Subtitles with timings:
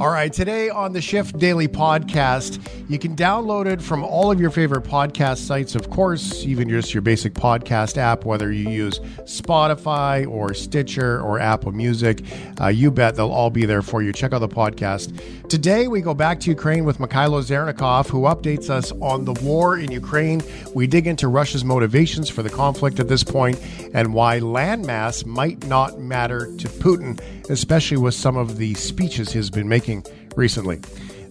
[0.00, 4.40] All right, today on the Shift Daily Podcast, you can download it from all of
[4.40, 8.98] your favorite podcast sites, of course, even just your basic podcast app, whether you use
[9.24, 12.24] Spotify or Stitcher or Apple Music.
[12.60, 14.10] Uh, you bet they'll all be there for you.
[14.12, 15.48] Check out the podcast.
[15.50, 19.76] Today, we go back to Ukraine with Mykhailo Zhernakov, who updates us on the war
[19.78, 20.42] in Ukraine.
[20.74, 23.60] We dig into Russia's motivations for the conflict at this point
[23.92, 27.20] and why landmass might not matter to Putin,
[27.50, 30.04] especially with some of the speeches he's been making
[30.36, 30.80] recently.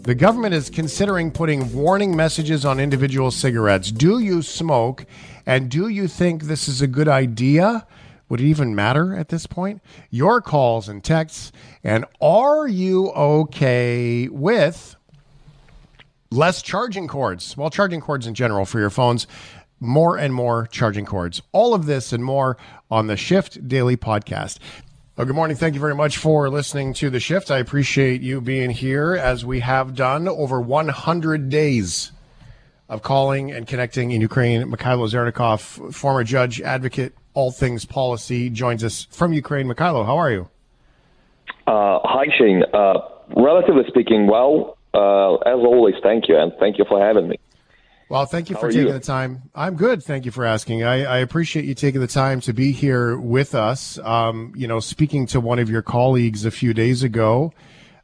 [0.02, 3.92] The government is considering putting warning messages on individual cigarettes.
[3.92, 5.06] Do you smoke?
[5.46, 7.86] And do you think this is a good idea?
[8.30, 9.82] Would it even matter at this point?
[10.10, 11.52] Your calls and texts.
[11.84, 14.96] And are you okay with
[16.32, 17.56] less charging cords?
[17.56, 19.28] Well, charging cords in general for your phones,
[19.80, 21.42] more and more charging cords.
[21.52, 22.58] All of this and more
[22.90, 24.58] on the Shift Daily Podcast.
[25.18, 25.58] Well, good morning.
[25.58, 27.52] Thank you very much for listening to the shift.
[27.52, 32.14] I appreciate you being here as we have done over 100 days
[32.88, 34.62] of calling and connecting in Ukraine.
[34.72, 39.68] Mykhailo Zhernakov, former judge, advocate, all things policy, joins us from Ukraine.
[39.68, 40.48] Mykhailo, how are you?
[41.68, 42.64] Uh, hi, Shane.
[42.74, 43.00] Uh,
[43.36, 47.36] relatively speaking, well, uh, as always, thank you, and thank you for having me.
[48.12, 48.92] Well, thank you for taking you?
[48.92, 49.44] the time.
[49.56, 50.04] I'm good.
[50.04, 50.84] Thank you for asking.
[50.84, 53.98] I, I, appreciate you taking the time to be here with us.
[54.00, 57.54] Um, you know, speaking to one of your colleagues a few days ago,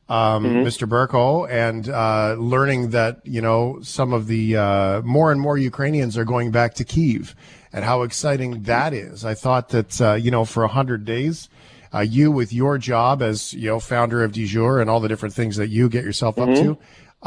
[0.07, 0.65] um, mm-hmm.
[0.65, 0.87] Mr.
[0.87, 6.17] Berko, and uh, learning that you know some of the uh, more and more Ukrainians
[6.17, 7.35] are going back to Kiev,
[7.73, 9.25] and how exciting that is.
[9.25, 11.49] I thought that uh, you know for a hundred days.
[11.93, 15.35] Uh, you with your job as you know founder of DEJURE and all the different
[15.35, 16.51] things that you get yourself mm-hmm.
[16.51, 16.77] up to,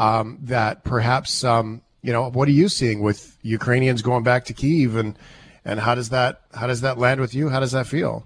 [0.03, 4.53] um, that perhaps um, you know, what are you seeing with Ukrainians going back to
[4.53, 5.17] Kiev, and
[5.65, 7.49] and how does that how does that land with you?
[7.49, 8.25] How does that feel?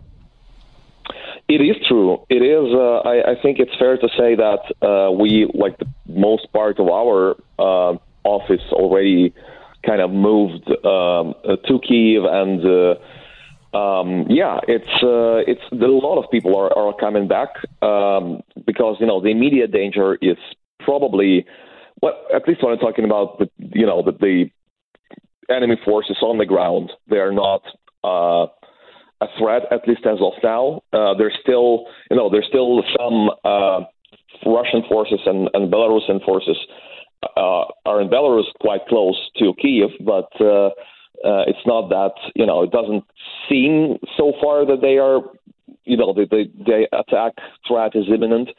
[1.47, 2.25] It is true.
[2.29, 2.73] It is.
[2.73, 6.79] Uh, I, I, think it's fair to say that uh, we, like the most part
[6.79, 9.31] of our uh, office, already
[9.85, 16.17] kind of moved um, to Kiev, and uh, um, yeah, it's uh, it's a lot
[16.17, 17.49] of people are, are coming back
[17.83, 20.37] um, because you know the immediate danger is
[20.79, 21.45] probably
[22.05, 24.45] well, at least when I'm talking about the, you know, the
[25.49, 27.63] enemy forces on the ground, they are not
[28.03, 28.45] uh,
[29.21, 30.81] a threat, at least as of now.
[30.93, 33.79] Uh, there's still, you know, there's still some uh,
[34.45, 36.57] Russian forces and, and Belarusian forces
[37.35, 42.45] uh, are in Belarus quite close to Kiev, but uh, uh, it's not that, you
[42.45, 43.03] know, it doesn't
[43.49, 45.21] seem so far that they are,
[45.85, 47.33] you know, the, the, the attack
[47.67, 48.49] threat is imminent.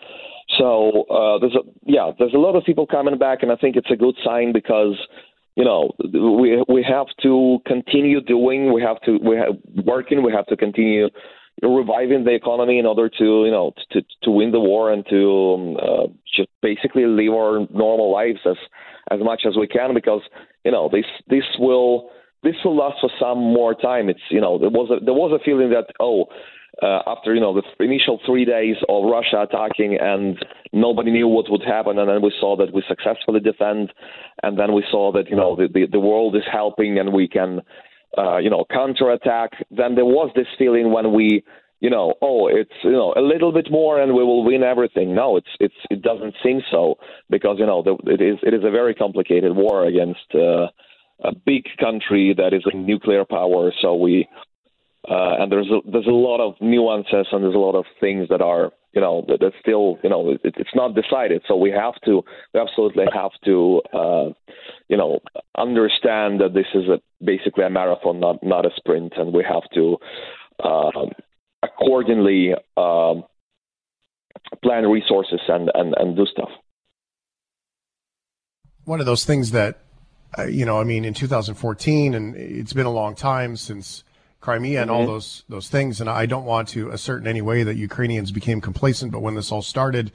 [0.58, 3.76] So uh, there's a yeah, there's a lot of people coming back, and I think
[3.76, 4.96] it's a good sign because
[5.56, 10.32] you know we we have to continue doing, we have to we have working, we
[10.32, 11.08] have to continue
[11.62, 15.54] reviving the economy in order to you know to to win the war and to
[15.54, 18.56] um, uh, just basically live our normal lives as
[19.10, 20.20] as much as we can because
[20.64, 22.10] you know this this will
[22.42, 24.08] this will last for some more time.
[24.08, 26.26] It's you know there was a there was a feeling that oh
[26.82, 31.50] uh, after you know the initial three days of Russia attacking and nobody knew what
[31.50, 33.92] would happen, and then we saw that we successfully defend,
[34.42, 37.28] and then we saw that you know the the, the world is helping and we
[37.28, 37.60] can
[38.18, 39.52] uh, you know counterattack.
[39.70, 41.42] Then there was this feeling when we
[41.80, 45.14] you know oh it's you know a little bit more and we will win everything.
[45.14, 46.96] No, it's it's it doesn't seem so
[47.30, 50.34] because you know the, it is it is a very complicated war against.
[50.34, 50.66] Uh,
[51.24, 54.28] a big country that is a nuclear power, so we
[55.08, 58.28] uh, and there's a, there's a lot of nuances and there's a lot of things
[58.28, 61.42] that are you know that, that still you know it, it's not decided.
[61.46, 62.22] So we have to
[62.52, 64.28] we absolutely have to uh,
[64.88, 65.20] you know
[65.56, 69.62] understand that this is a, basically a marathon, not not a sprint, and we have
[69.74, 69.98] to
[70.64, 70.90] uh,
[71.62, 73.24] accordingly um,
[74.62, 76.50] plan resources and, and and do stuff.
[78.84, 79.80] One of those things that
[80.38, 84.04] uh, you know, I mean, in 2014, and it's been a long time since
[84.46, 85.00] Crimea and mm-hmm.
[85.00, 86.00] all those those things.
[86.00, 89.34] And I don't want to assert in any way that Ukrainians became complacent, but when
[89.34, 90.12] this all started,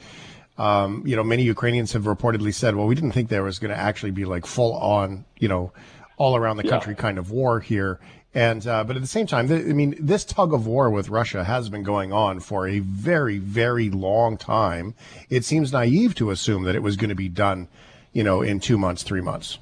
[0.57, 3.71] um, you know, many Ukrainians have reportedly said, "Well, we didn't think there was going
[3.71, 5.73] to actually be like full on, you know,
[6.15, 7.01] all around the country yeah.
[7.01, 7.99] kind of war here."
[8.33, 11.09] And uh, but at the same time, th- I mean, this tug of war with
[11.09, 14.95] Russia has been going on for a very, very long time.
[15.29, 17.67] It seems naive to assume that it was going to be done,
[18.13, 19.57] you know, in two months, three months.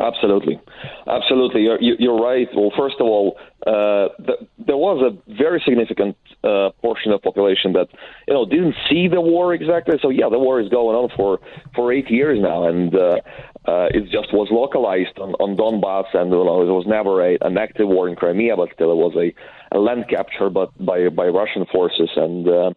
[0.00, 0.60] Absolutely,
[1.06, 1.62] absolutely.
[1.62, 2.48] You're you're right.
[2.56, 7.30] Well, first of all, uh, the, there was a very significant uh, portion of the
[7.30, 7.86] population that
[8.26, 9.96] you know didn't see the war exactly.
[10.02, 11.38] So yeah, the war is going on for
[11.76, 13.20] for eight years now, and uh,
[13.66, 17.38] uh, it just was localized on, on Donbass, and you know, it was never a,
[17.42, 19.32] an active war in Crimea, but still it was a,
[19.76, 22.70] a land capture, but by by Russian forces, and uh,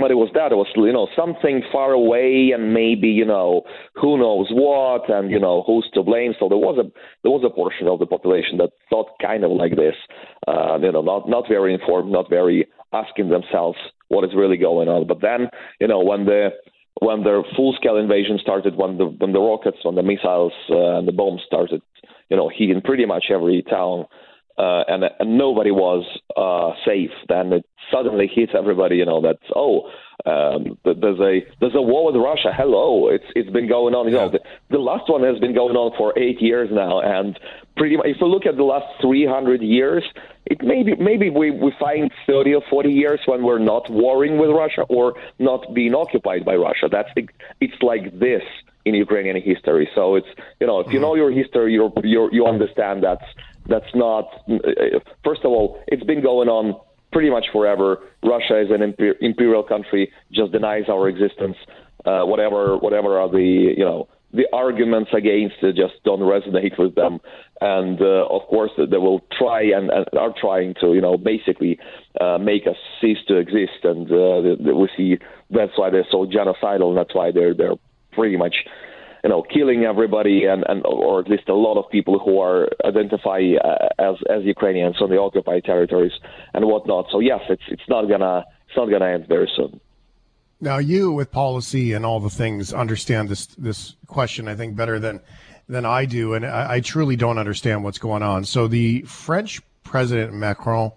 [0.00, 3.62] but it was that it was you know something far away, and maybe you know
[3.94, 6.34] who knows what, and you know who's to blame.
[6.38, 6.88] So there was a
[7.22, 9.94] there was a portion of the population that thought kind of like this,
[10.46, 13.78] uh, you know, not not very informed, not very asking themselves
[14.08, 15.06] what is really going on.
[15.06, 15.48] But then
[15.80, 16.50] you know when the
[17.00, 21.06] when the full-scale invasion started, when the when the rockets, when the missiles uh, and
[21.06, 21.80] the bombs started,
[22.28, 24.06] you know, hitting pretty much every town,
[24.58, 26.04] uh, and, and nobody was
[26.36, 27.12] uh, safe.
[27.28, 29.90] Then it suddenly hits everybody, you know, that oh,
[30.26, 32.52] um, there's a there's a war with Russia.
[32.54, 34.06] Hello, it's it's been going on.
[34.06, 34.40] You know, the,
[34.70, 37.38] the last one has been going on for eight years now, and
[37.76, 40.02] pretty much if you look at the last 300 years,
[40.44, 44.50] it maybe maybe we we find 30 or 40 years when we're not warring with
[44.50, 46.88] Russia or not being occupied by Russia.
[46.90, 47.10] That's
[47.60, 48.42] it's like this
[48.84, 49.88] in Ukrainian history.
[49.94, 50.28] So it's
[50.60, 53.24] you know if you know your history, you you you understand that's
[53.68, 54.28] that's not.
[55.24, 56.80] First of all, it's been going on
[57.12, 57.98] pretty much forever.
[58.22, 61.56] Russia is an imperial country, just denies our existence.
[62.04, 66.94] Uh, whatever whatever are the you know the arguments against it just don't resonate with
[66.94, 67.18] them.
[67.60, 71.78] And uh, of course, they will try and, and, are trying to, you know, basically
[72.20, 73.84] uh, make us cease to exist.
[73.84, 75.18] And uh, we see
[75.50, 76.90] that's why they're so genocidal.
[76.90, 77.76] And that's why they're they're
[78.12, 78.56] pretty much,
[79.24, 82.68] you know, killing everybody and, and or at least a lot of people who are
[82.84, 86.12] identify uh, as as Ukrainians on the occupied territories
[86.54, 87.06] and whatnot.
[87.10, 89.80] So yes, it's it's not gonna it's not gonna end very soon.
[90.60, 94.98] Now, you with policy and all the things understand this this question, I think, better
[94.98, 95.20] than
[95.68, 98.44] than I do, and I, I truly don't understand what's going on.
[98.44, 100.92] So, the French President Macron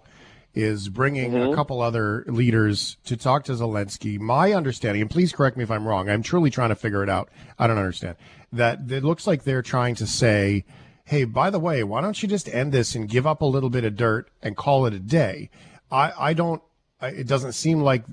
[0.54, 1.52] is bringing mm-hmm.
[1.52, 4.18] a couple other leaders to talk to Zelensky.
[4.18, 7.08] My understanding, and please correct me if I'm wrong, I'm truly trying to figure it
[7.08, 7.30] out.
[7.58, 8.16] I don't understand
[8.52, 8.90] that.
[8.90, 10.64] It looks like they're trying to say,
[11.04, 13.70] "Hey, by the way, why don't you just end this and give up a little
[13.70, 15.50] bit of dirt and call it a day?"
[15.90, 16.62] I, I don't.
[17.00, 18.04] It doesn't seem like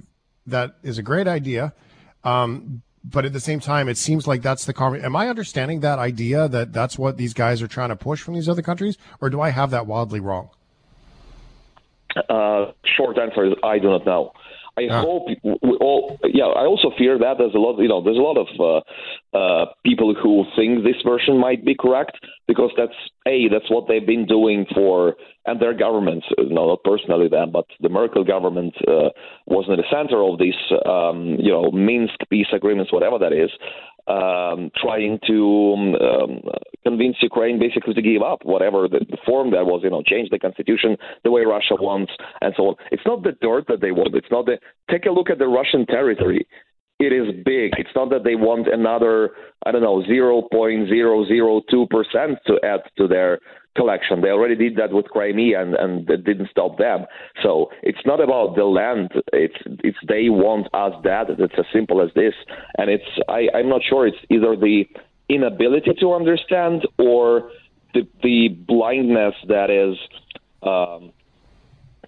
[0.47, 1.73] that is a great idea.
[2.23, 4.95] Um, but at the same time, it seems like that's the car.
[4.95, 8.33] Am I understanding that idea that that's what these guys are trying to push from
[8.33, 10.49] these other countries, or do I have that wildly wrong?
[12.29, 14.33] Uh, short answer is I do not know.
[14.79, 15.01] I ah.
[15.01, 16.17] hope we all.
[16.23, 17.79] Yeah, I also fear that there's a lot.
[17.79, 21.75] You know, there's a lot of uh, uh, people who think this version might be
[21.75, 22.17] correct
[22.47, 22.95] because that's
[23.27, 25.15] a that's what they've been doing for
[25.45, 26.27] and their governments.
[26.37, 29.09] You know, not personally them, but the Merkel government uh,
[29.47, 30.59] was in the center of these.
[30.85, 33.49] Um, you know, Minsk peace agreements, whatever that is
[34.09, 36.41] um, trying to um,
[36.83, 40.29] convince Ukraine basically to give up whatever the, the, form that was, you know, change
[40.29, 42.11] the constitution the way Russia wants
[42.41, 42.75] and so on.
[42.91, 44.15] It's not the dirt that they want.
[44.15, 44.57] It's not the.
[44.89, 46.47] Take a look at the Russian territory.
[46.99, 47.71] It is big.
[47.77, 49.31] It's not that they want another,
[49.65, 53.39] I don't know, 0.002% to add to their
[53.77, 54.21] collection.
[54.21, 57.05] They already did that with Crimea, and and it didn't stop them.
[57.41, 59.11] So it's not about the land.
[59.31, 61.27] It's it's they want us dead.
[61.39, 62.33] It's as simple as this.
[62.77, 64.05] And it's I I'm not sure.
[64.05, 64.85] It's either the
[65.29, 67.51] inability to understand or
[67.93, 69.97] the the blindness that is,
[70.63, 71.11] um,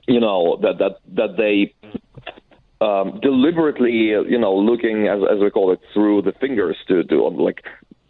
[0.08, 1.74] you know, that that that they.
[2.81, 7.30] Um, deliberately, you know, looking as as we call it through the fingers to do
[7.30, 7.63] like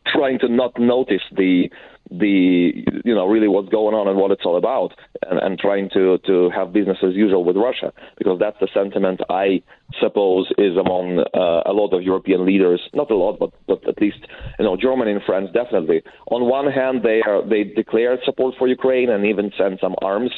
[0.08, 1.70] trying to not notice the
[2.10, 4.92] the you know really what's going on and what it's all about
[5.30, 9.22] and, and trying to to have business as usual with Russia because that's the sentiment
[9.30, 9.62] I
[10.00, 14.02] suppose is among uh, a lot of European leaders not a lot but but at
[14.02, 14.20] least
[14.60, 16.02] you know Germany and France definitely.
[16.28, 20.32] On one hand they are they declared support for Ukraine and even sent some arms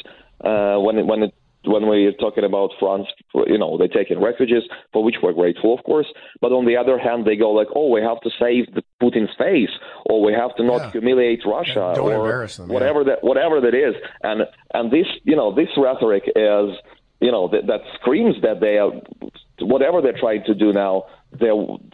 [0.44, 1.34] uh, when it, when it
[1.66, 3.06] when we're talking about France,
[3.46, 6.06] you know, they take in refugees, for which we're grateful, of course.
[6.40, 9.34] But on the other hand, they go like, oh, we have to save the Putin's
[9.36, 9.70] face,
[10.06, 10.90] or we have to not yeah.
[10.92, 13.14] humiliate Russia, or them, whatever yeah.
[13.14, 13.94] that whatever that is.
[14.22, 14.42] And
[14.72, 16.76] and this, you know, this rhetoric is,
[17.20, 18.92] you know, that, that screams that they are
[19.60, 21.04] whatever they're trying to do now,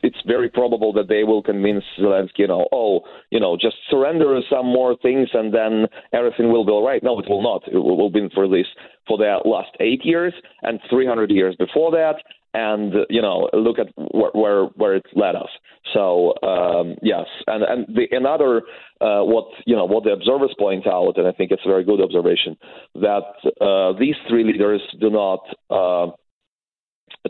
[0.02, 4.38] it's very probable that they will convince Zelensky, you know, oh, you know, just surrender
[4.50, 7.02] some more things and then everything will be all right.
[7.02, 7.62] No, it will not.
[7.68, 8.66] It will, be for this
[9.06, 12.16] for the last eight years and 300 years before that.
[12.52, 15.50] And you know, look at where where, where it's led us.
[15.94, 18.62] So um, yes, and and the, another
[19.00, 21.84] uh, what you know what the observers point out, and I think it's a very
[21.84, 22.56] good observation
[22.96, 23.22] that
[23.60, 26.10] uh, these three leaders do not uh,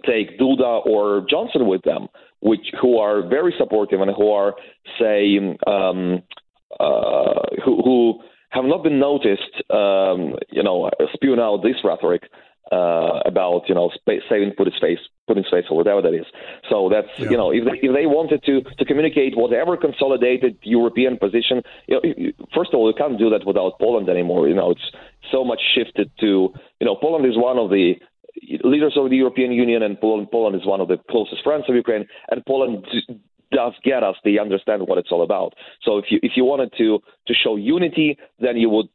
[0.06, 2.08] take Duda or Johnson with them,
[2.40, 4.54] which who are very supportive and who are
[4.98, 6.22] say um,
[6.78, 8.20] uh, who, who
[8.50, 12.22] have not been noticed, um, you know, spewing out this rhetoric
[12.72, 16.26] uh, about you know space, saving Putin's face, Putin's face, or whatever that is.
[16.68, 17.30] So that's yeah.
[17.30, 21.94] you know if they, if they wanted to to communicate whatever consolidated European position, you
[21.96, 24.48] know, first of all, you can't do that without Poland anymore.
[24.48, 24.90] You know, it's
[25.32, 27.94] so much shifted to you know Poland is one of the
[28.64, 31.74] leaders of the European Union, and Poland, Poland is one of the closest friends of
[31.74, 32.86] Ukraine, and Poland
[33.52, 34.16] does get us.
[34.24, 35.54] They understand what it's all about.
[35.82, 38.88] So if you if you wanted to to show unity, then you would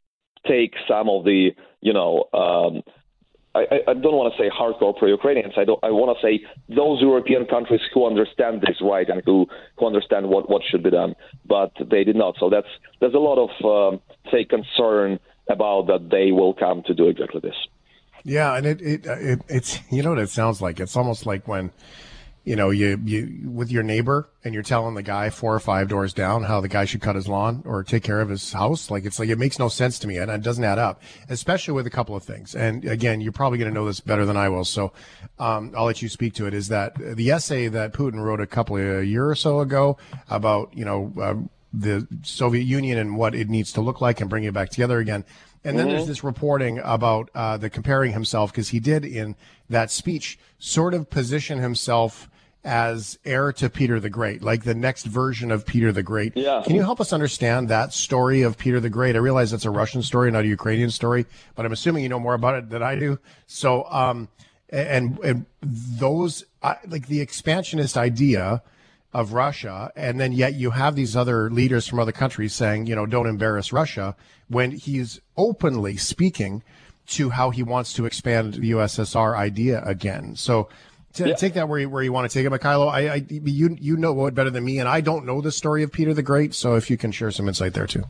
[0.46, 1.50] take some of the
[1.80, 2.82] you know um,
[3.56, 5.54] I, I don't want to say hardcore pro-Ukrainians.
[5.56, 5.82] I don't.
[5.82, 9.46] I want to say those European countries who understand this right and who
[9.78, 11.14] who understand what what should be done,
[11.46, 12.36] but they did not.
[12.38, 12.68] So that's
[13.00, 14.00] there's a lot of um,
[14.30, 17.56] say concern about that they will come to do exactly this.
[18.26, 20.80] Yeah, and it, it it it's you know what it sounds like.
[20.80, 21.70] It's almost like when
[22.46, 25.88] you know, you, you with your neighbor and you're telling the guy four or five
[25.88, 28.88] doors down how the guy should cut his lawn or take care of his house.
[28.88, 31.74] Like it's like it makes no sense to me and it doesn't add up, especially
[31.74, 32.54] with a couple of things.
[32.54, 34.64] And again, you're probably going to know this better than I will.
[34.64, 34.92] So
[35.40, 36.54] um, I'll let you speak to it.
[36.54, 39.98] Is that the essay that Putin wrote a couple of a year or so ago
[40.30, 41.34] about you know uh,
[41.72, 45.00] the Soviet Union and what it needs to look like and bring it back together
[45.00, 45.24] again.
[45.66, 45.96] And then mm-hmm.
[45.96, 49.34] there's this reporting about uh, the comparing himself because he did in
[49.68, 52.30] that speech sort of position himself
[52.62, 56.36] as heir to Peter the Great, like the next version of Peter the Great.
[56.36, 56.62] Yeah.
[56.64, 59.16] Can you help us understand that story of Peter the Great?
[59.16, 62.20] I realize that's a Russian story, not a Ukrainian story, but I'm assuming you know
[62.20, 63.18] more about it than I do.
[63.48, 64.28] So, um,
[64.70, 68.62] and, and those, uh, like the expansionist idea
[69.12, 72.94] of Russia, and then yet you have these other leaders from other countries saying, you
[72.94, 74.14] know, don't embarrass Russia
[74.48, 76.62] when he's openly speaking
[77.06, 80.36] to how he wants to expand the USSR idea again.
[80.36, 80.68] So,
[81.16, 81.34] T- yeah.
[81.34, 82.92] Take that where you, where you want to take it, Mykhailo.
[82.92, 85.82] I, I, you you know it better than me, and I don't know the story
[85.82, 86.52] of Peter the Great.
[86.52, 88.04] So if you can share some insight there too.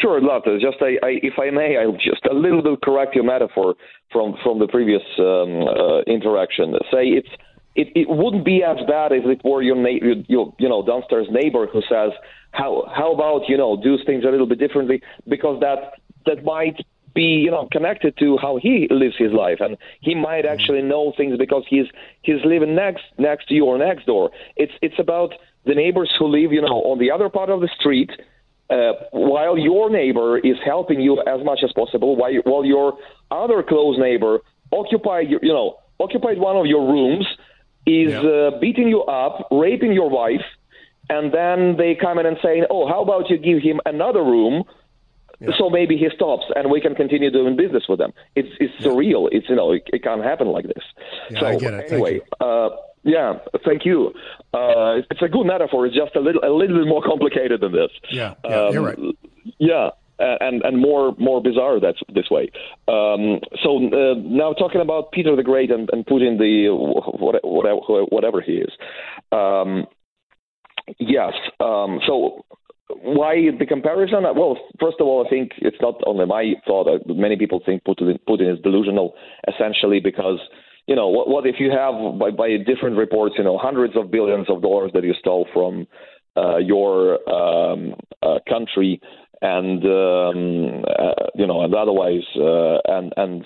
[0.00, 0.60] Sure, Latte.
[0.60, 3.74] Just I, I, if I may, I'll just a little bit correct your metaphor
[4.12, 6.72] from from the previous um, uh, interaction.
[6.92, 7.28] Say it's
[7.76, 11.26] it, it wouldn't be as bad if it were your, na- your you know downstairs
[11.30, 12.12] neighbor who says
[12.52, 15.02] how how about you know do things a little bit differently?
[15.28, 16.78] Because that that might
[17.14, 19.58] be you know connected to how he lives his life.
[19.60, 20.52] And he might mm-hmm.
[20.52, 21.86] actually know things because he's
[22.22, 24.30] he's living next next to you or next door.
[24.56, 25.32] It's it's about
[25.64, 28.10] the neighbors who live you know on the other part of the street
[28.70, 32.98] uh, while your neighbor is helping you as much as possible while, while your
[33.30, 34.38] other close neighbor
[34.72, 37.26] occupied you know occupied one of your rooms
[37.86, 38.20] is yeah.
[38.20, 40.44] uh, beating you up raping your wife
[41.08, 44.64] and then they come in and say oh how about you give him another room
[45.40, 45.50] yeah.
[45.58, 48.12] So maybe he stops, and we can continue doing business with them.
[48.34, 48.86] It's it's yeah.
[48.86, 49.28] surreal.
[49.30, 50.82] It's you know it, it, can't happen like this.
[51.30, 51.92] Yeah, so I get it.
[51.92, 52.70] anyway, uh,
[53.02, 54.14] yeah, thank you.
[54.54, 55.86] Uh, it's a good metaphor.
[55.86, 57.90] It's just a little a little bit more complicated than this.
[58.10, 58.98] Yeah, yeah um, you're right.
[59.58, 59.90] Yeah.
[60.18, 62.50] And and more more bizarre that's this way.
[62.88, 68.40] Um, so uh, now talking about Peter the Great and, and Putin the whatever whatever
[68.40, 68.72] he is.
[69.32, 69.86] Um,
[70.98, 71.32] yes.
[71.60, 72.44] Um, so
[72.88, 74.22] why the comparison?
[74.22, 76.86] Well, first of all, I think it's not only my thought.
[77.06, 79.14] Many people think Putin, Putin is delusional,
[79.48, 80.38] essentially because
[80.86, 84.10] you know what, what if you have by, by different reports, you know, hundreds of
[84.10, 85.86] billions of dollars that you stole from
[86.36, 89.00] uh, your um, uh, country,
[89.42, 93.44] and um, uh, you know, and otherwise, uh, and and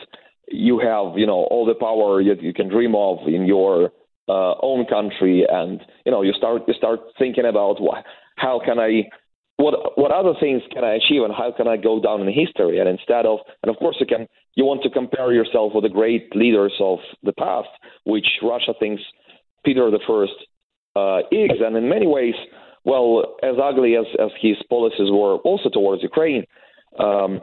[0.49, 3.93] you have you know all the power that you can dream of in your
[4.29, 8.05] uh, own country, and you know, you start you start thinking about what,
[8.37, 9.09] how can I
[9.57, 12.79] what what other things can I achieve and how can I go down in history?
[12.79, 15.91] And instead of and of course you can you want to compare yourself with the
[15.91, 17.69] great leaders of the past,
[18.05, 19.03] which Russia thinks
[19.65, 20.39] Peter the First
[20.97, 22.35] uh, is, and in many ways,
[22.85, 26.45] well, as ugly as, as his policies were also towards Ukraine.
[26.99, 27.41] Um,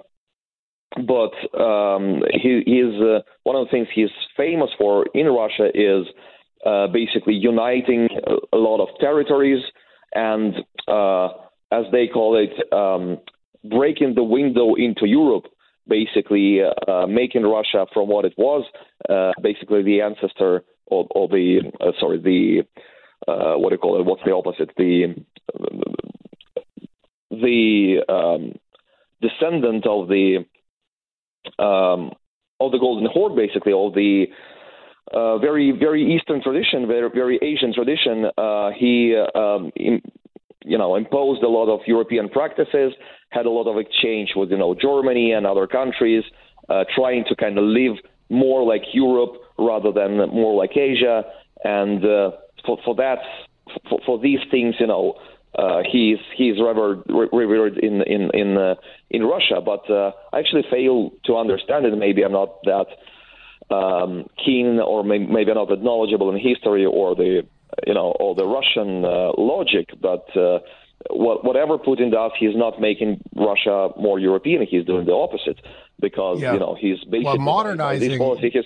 [0.95, 6.05] but um, he, is uh, one of the things he's famous for in Russia is
[6.65, 9.61] uh, basically uniting a, a lot of territories
[10.13, 10.55] and
[10.87, 11.27] uh,
[11.71, 13.17] as they call it, um,
[13.69, 15.45] breaking the window into Europe,
[15.87, 18.63] basically uh, making Russia from what it was,
[19.09, 22.63] uh, basically the ancestor or, or the uh, sorry the
[23.27, 24.05] uh, what do you call it?
[24.05, 24.71] What's the opposite?
[24.77, 25.15] The
[27.31, 28.53] the um,
[29.21, 30.45] descendant of the
[31.59, 32.11] um,
[32.59, 34.25] of the Golden Horde, basically, of the
[35.13, 38.25] uh, very very Eastern tradition, very very Asian tradition.
[38.37, 40.01] Uh, he um, in,
[40.63, 42.93] you know, imposed a lot of European practices,
[43.29, 46.23] had a lot of exchange with, you know, Germany and other countries,
[46.69, 47.95] uh, trying to kind of live
[48.29, 51.23] more like Europe rather than more like Asia.
[51.63, 52.31] And uh,
[52.67, 53.17] for, for that,
[53.89, 55.15] for, for these things, you know,
[55.57, 57.01] uh, he's he's revered,
[57.33, 58.75] revered in in in uh,
[59.09, 59.59] in Russia.
[59.65, 61.97] But uh, I actually fail to understand it.
[61.97, 62.85] Maybe I'm not that
[63.73, 67.41] um, keen or may, maybe not that knowledgeable in history or the
[67.87, 70.59] you know or the Russian uh, logic, but uh,
[71.09, 74.65] what, whatever Putin does, he's not making Russia more European.
[74.69, 75.59] He's doing the opposite
[75.99, 76.53] because Yeah.
[76.53, 78.65] you know he's basically Well, modernizing- This policy, he's,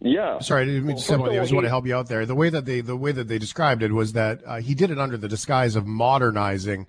[0.00, 0.38] yeah.
[0.40, 2.08] Sorry, I didn't mean to say first of I just want to help you out
[2.08, 2.26] there.
[2.26, 4.90] The way that they the way that they described it was that uh, he did
[4.90, 6.86] it under the disguise of modernizing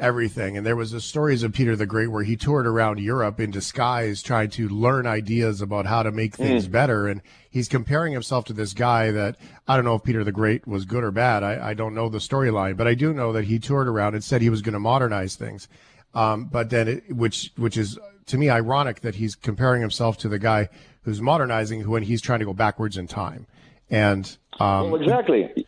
[0.00, 0.56] everything.
[0.56, 3.50] And there was the stories of Peter the Great where he toured around Europe in
[3.50, 7.06] disguise trying to learn ideas about how to make things better.
[7.06, 9.36] And he's comparing himself to this guy that
[9.68, 11.42] I don't know if Peter the Great was good or bad.
[11.42, 14.24] I, I don't know the storyline, but I do know that he toured around and
[14.24, 15.68] said he was going to modernize things.
[16.14, 20.28] Um, but then, it, which which is to me ironic that he's comparing himself to
[20.28, 20.68] the guy
[21.02, 23.46] who's modernizing when he's trying to go backwards in time.
[23.90, 25.66] And um, Well, exactly.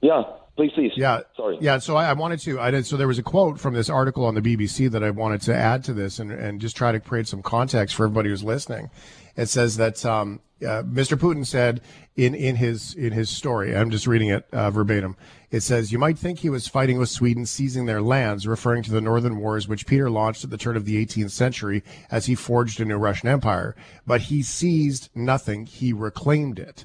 [0.00, 0.22] Yeah.
[0.56, 0.90] Please, please.
[0.96, 1.56] yeah, Sorry.
[1.60, 2.58] Yeah, so I, I wanted to.
[2.58, 2.84] I did.
[2.84, 5.54] So there was a quote from this article on the BBC that I wanted to
[5.54, 8.90] add to this and, and just try to create some context for everybody who's listening.
[9.36, 11.16] It says that um, uh, Mr.
[11.16, 11.80] Putin said
[12.16, 13.76] in in his in his story.
[13.76, 15.16] I'm just reading it uh, verbatim.
[15.50, 18.90] It says you might think he was fighting with Sweden, seizing their lands, referring to
[18.90, 22.34] the Northern Wars, which Peter launched at the turn of the 18th century as he
[22.34, 23.74] forged a new Russian empire.
[24.06, 26.84] But he seized nothing; he reclaimed it.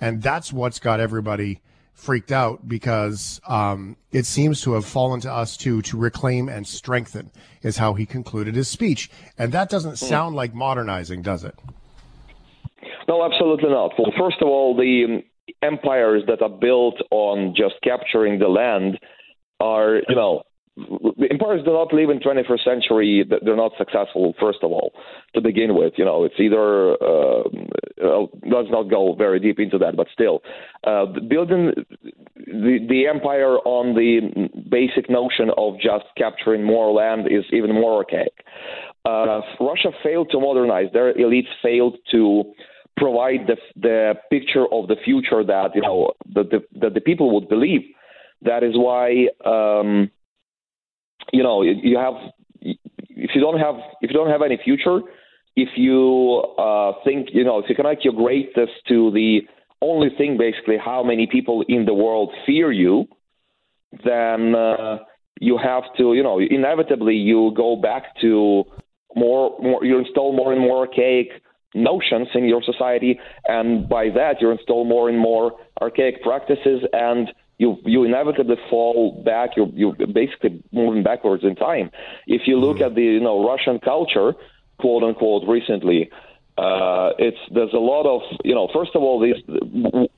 [0.00, 1.62] And that's what's got everybody
[1.96, 6.66] freaked out because um, it seems to have fallen to us too to reclaim and
[6.66, 7.30] strengthen
[7.62, 9.10] is how he concluded his speech.
[9.38, 11.58] And that doesn't sound like modernizing does it?
[13.08, 13.92] No, absolutely not.
[13.98, 15.22] Well, first of all, the um,
[15.62, 18.98] empires that are built on just capturing the land
[19.60, 20.42] are, you know,
[21.30, 23.24] empires do not live in 21st century.
[23.28, 24.34] They're not successful.
[24.38, 24.92] First of all,
[25.34, 29.96] to begin with, you know, it's either uh, let's not go very deep into that,
[29.96, 30.42] but still,
[30.84, 31.72] uh, building
[32.36, 37.98] the the empire on the basic notion of just capturing more land is even more
[37.98, 38.34] archaic.
[39.06, 40.88] Uh, Russia failed to modernize.
[40.92, 42.44] Their elites failed to
[42.96, 47.34] provide the the picture of the future that you know that the, that the people
[47.34, 47.82] would believe.
[48.42, 50.10] That is why um,
[51.32, 52.14] you know you have
[52.60, 55.00] if you don't have if you don't have any future,
[55.56, 59.40] if you uh, think you know if you connect your greatness to the
[59.82, 63.06] only thing basically how many people in the world fear you,
[64.04, 64.98] then uh,
[65.40, 68.64] you have to you know inevitably you go back to
[69.14, 71.42] more more you install more and more archaic
[71.74, 77.32] notions in your society, and by that you install more and more archaic practices, and
[77.58, 79.50] you you inevitably fall back.
[79.56, 81.90] You you basically moving backwards in time.
[82.26, 84.34] If you look at the you know Russian culture,
[84.78, 86.10] quote unquote, recently.
[86.58, 89.36] Uh, it's there's a lot of you know first of all this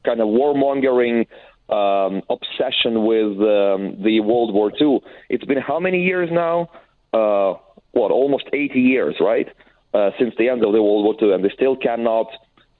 [0.04, 1.26] kind of warmongering
[1.68, 5.00] um, obsession with um, the World War II.
[5.28, 6.70] It's been how many years now?
[7.12, 7.54] Uh,
[7.92, 9.48] what almost 80 years, right?
[9.94, 12.27] Uh, since the end of the World War II, and they still cannot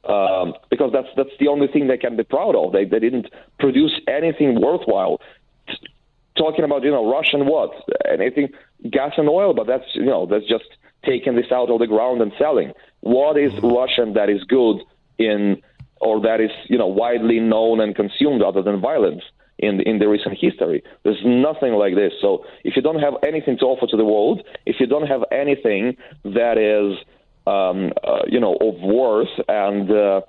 [0.05, 2.73] um, because that's that's the only thing they can be proud of.
[2.73, 3.27] They they didn't
[3.59, 5.21] produce anything worthwhile.
[6.37, 7.73] Talking about you know Russian what
[8.07, 8.49] anything
[8.91, 10.67] gas and oil, but that's you know that's just
[11.05, 12.73] taking this out of the ground and selling.
[13.01, 14.83] What is Russian that is good
[15.19, 15.63] in
[16.01, 19.23] or that is you know widely known and consumed other than violence
[19.59, 20.83] in in the recent history?
[21.05, 22.13] There's nothing like this.
[22.21, 25.23] So if you don't have anything to offer to the world, if you don't have
[25.33, 26.99] anything that is
[27.47, 30.21] um, uh, you know of worth and uh,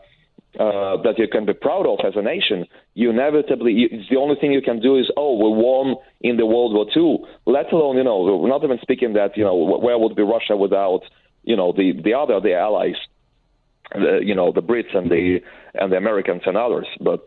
[0.57, 2.65] uh, that you can be proud of as a nation,
[2.95, 6.45] you inevitably, you, the only thing you can do is, oh, we won in the
[6.45, 7.23] World War II.
[7.45, 10.57] Let alone, you know, we're not even speaking that, you know, where would be Russia
[10.57, 11.01] without,
[11.43, 12.95] you know, the the other the allies,
[13.93, 15.39] the, you know, the Brits and the
[15.75, 16.87] and the Americans and others.
[16.99, 17.25] But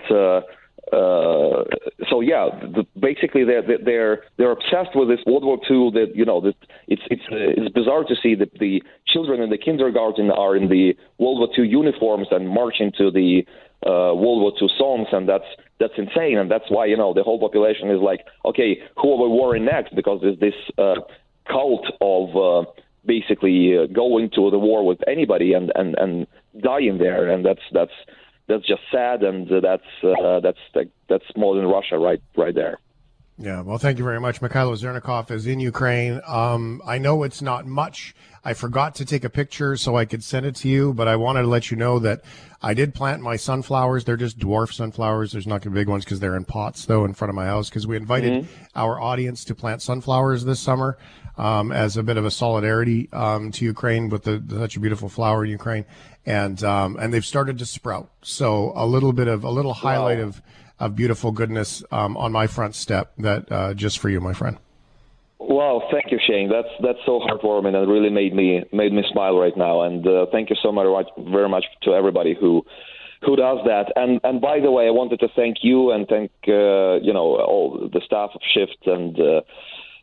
[0.93, 1.65] uh,
[2.11, 5.91] so yeah, the, basically they're they're they're obsessed with this World War II.
[5.93, 6.55] That you know, that
[6.87, 10.69] it's it's uh, it's bizarre to see that the children in the kindergarten are in
[10.69, 13.47] the World War II uniforms and marching to the
[13.87, 15.49] uh, World War II songs, and that's
[15.81, 19.23] that's insane, and that's why you know the whole population is like, okay, who are
[19.23, 19.97] we warring next?
[19.97, 21.01] Because there's this uh,
[21.51, 22.71] cult of uh,
[23.07, 26.27] basically uh, going to the war with anybody and and and
[26.63, 27.93] dying there, and that's that's
[28.49, 30.59] that's just sad, and uh, that's uh, that's
[31.09, 32.79] that's modern Russia right right there.
[33.39, 34.41] Yeah, well, thank you very much.
[34.41, 36.21] Mykhailo Zhernakov is in Ukraine.
[36.27, 38.15] Um, I know it's not much.
[38.45, 41.17] I forgot to take a picture so I could send it to you, but I
[41.17, 42.23] wanted to let you know that
[42.61, 44.05] I did plant my sunflowers.
[44.05, 45.33] They're just dwarf sunflowers.
[45.33, 47.35] There's not going to be big ones because they're in pots, though, in front of
[47.35, 50.99] my house because we invited our audience to plant sunflowers this summer
[51.39, 55.09] um, as a bit of a solidarity um, to Ukraine with the, such a beautiful
[55.09, 55.85] flower in Ukraine.
[56.25, 58.11] And, um, and they've started to sprout.
[58.23, 60.41] So a little bit of, a little highlight of,
[60.79, 64.59] of beautiful goodness um, on my front step that uh, just for you, my friend.
[65.39, 66.49] Wow, thank you, Shane.
[66.49, 69.83] That's that's so heartwarming and really made me made me smile right now.
[69.83, 70.87] And uh, thank you so much,
[71.19, 72.65] very much to everybody who
[73.23, 73.93] who does that.
[73.97, 77.41] And and by the way, I wanted to thank you and thank uh, you know
[77.43, 79.19] all the staff of Shift and.
[79.19, 79.41] Uh,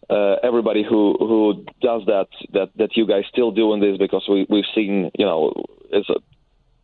[0.10, 4.43] uh, everybody who who does that that that you guys still doing this because we
[4.49, 5.53] we've seen you know
[5.91, 6.15] it's a,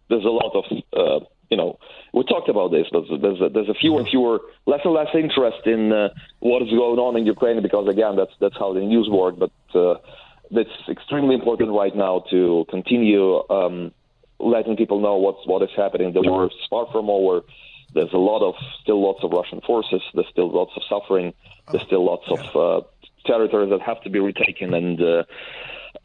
[0.10, 0.64] there's a lot of
[0.94, 1.80] uh, you know
[2.14, 5.08] we talked about this but there's a, there's a fewer and fewer less and less
[5.14, 8.82] interest in uh, what is going on in Ukraine because again that's that's how the
[8.82, 9.96] news work but uh,
[10.52, 13.92] it's extremely important right now to continue um,
[14.40, 16.14] letting people know what's what is happening.
[16.14, 17.42] The war is far from over.
[17.94, 20.02] There's a lot of still lots of Russian forces.
[20.14, 21.34] There's still lots of suffering.
[21.72, 22.86] There's still lots of uh,
[23.26, 25.24] territories that have to be retaken and uh,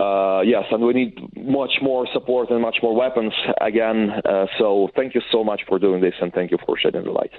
[0.00, 4.10] uh, yes, and we need much more support and much more weapons again.
[4.24, 7.10] Uh, so thank you so much for doing this, and thank you for shedding the
[7.10, 7.32] light.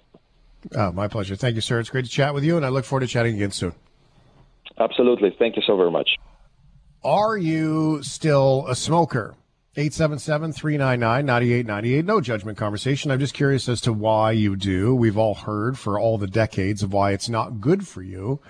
[0.76, 1.36] Oh, my pleasure.
[1.36, 1.80] Thank you, sir.
[1.80, 3.74] It's great to chat with you, and I look forward to chatting again soon.
[4.80, 5.36] Absolutely.
[5.38, 6.10] Thank you so very much.
[7.04, 9.36] Are you still a smoker?
[9.76, 12.06] 877 399 9898.
[12.06, 13.10] No judgment conversation.
[13.10, 14.94] I'm just curious as to why you do.
[14.94, 18.42] We've all heard for all the decades of why it's not good for you.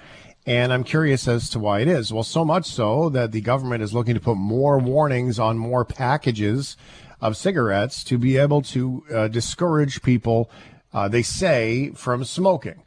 [0.46, 2.12] And I'm curious as to why it is.
[2.12, 5.86] Well, so much so that the government is looking to put more warnings on more
[5.86, 6.78] packages
[7.20, 10.50] of cigarettes to be able to uh, discourage people,
[10.94, 12.82] uh, they say, from smoking.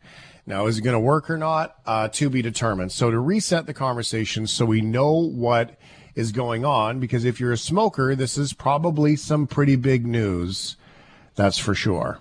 [0.47, 1.77] Now, is it going to work or not?
[1.87, 2.93] Uh, to be determined.
[2.93, 5.79] So, to reset the conversation so we know what
[6.15, 10.77] is going on, because if you're a smoker, this is probably some pretty big news.
[11.35, 12.19] That's for sure.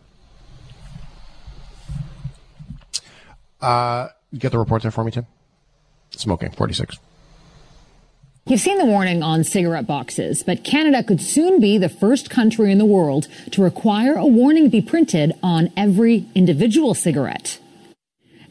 [3.61, 5.25] Uh, get the report there for me, Tim?
[6.11, 6.97] Smoking, 46.
[8.45, 12.73] You've seen the warning on cigarette boxes, but Canada could soon be the first country
[12.73, 17.59] in the world to require a warning be printed on every individual cigarette.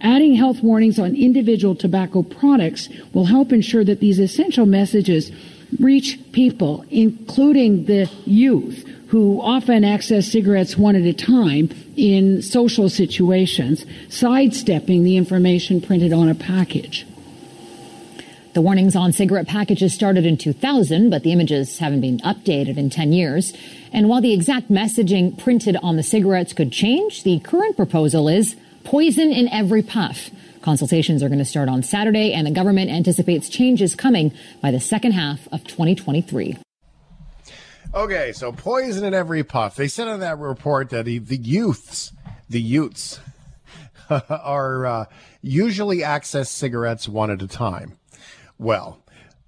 [0.01, 5.31] Adding health warnings on individual tobacco products will help ensure that these essential messages
[5.79, 12.89] reach people, including the youth, who often access cigarettes one at a time in social
[12.89, 17.07] situations, sidestepping the information printed on a package.
[18.55, 22.89] The warnings on cigarette packages started in 2000, but the images haven't been updated in
[22.89, 23.53] 10 years.
[23.93, 28.57] And while the exact messaging printed on the cigarettes could change, the current proposal is
[28.83, 30.31] poison in every puff.
[30.63, 34.81] Consultations are going to start on Saturday, and the government anticipates changes coming by the
[34.81, 36.57] second half of 2023.
[37.95, 39.77] Okay, so poison in every puff.
[39.77, 42.11] They said on that report that the, the youths,
[42.49, 43.21] the youths,
[44.31, 45.05] are uh,
[45.43, 47.99] usually access cigarettes one at a time.
[48.59, 49.05] Well,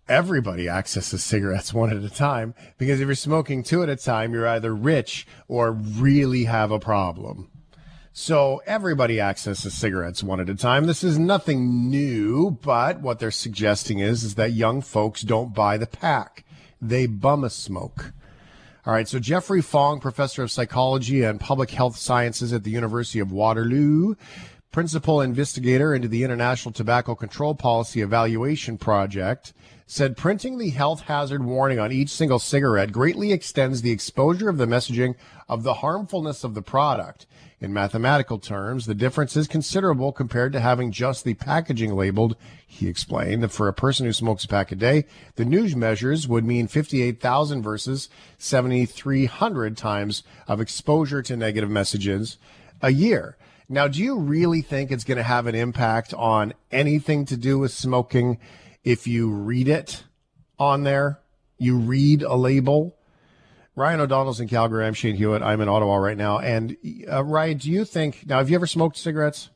[0.08, 4.34] everybody accesses cigarettes one at a time because if you're smoking two at a time,
[4.34, 7.50] you're either rich or really have a problem.
[8.12, 10.84] So everybody accesses cigarettes one at a time.
[10.84, 15.78] This is nothing new, but what they're suggesting is, is that young folks don't buy
[15.78, 16.44] the pack.
[16.78, 18.12] They bum a smoke.
[18.86, 23.18] All right, so Geoffrey Fong, professor of psychology and public health sciences at the University
[23.18, 24.14] of Waterloo,
[24.72, 29.54] principal investigator into the International Tobacco Control Policy Evaluation Project,
[29.86, 34.58] said printing the health hazard warning on each single cigarette greatly extends the exposure of
[34.58, 35.14] the messaging
[35.48, 37.26] of the harmfulness of the product.
[37.64, 42.36] In mathematical terms, the difference is considerable compared to having just the packaging labeled.
[42.66, 46.28] He explained that for a person who smokes a pack a day, the news measures
[46.28, 52.36] would mean 58,000 versus 7,300 times of exposure to negative messages
[52.82, 53.38] a year.
[53.66, 57.58] Now, do you really think it's going to have an impact on anything to do
[57.58, 58.40] with smoking
[58.84, 60.04] if you read it
[60.58, 61.20] on there?
[61.56, 62.94] You read a label?
[63.76, 64.86] Ryan O'Donnell's in Calgary.
[64.86, 65.42] I'm Shane Hewitt.
[65.42, 66.38] I'm in Ottawa right now.
[66.38, 66.76] And
[67.10, 68.38] uh, Ryan, do you think now?
[68.38, 69.50] Have you ever smoked cigarettes?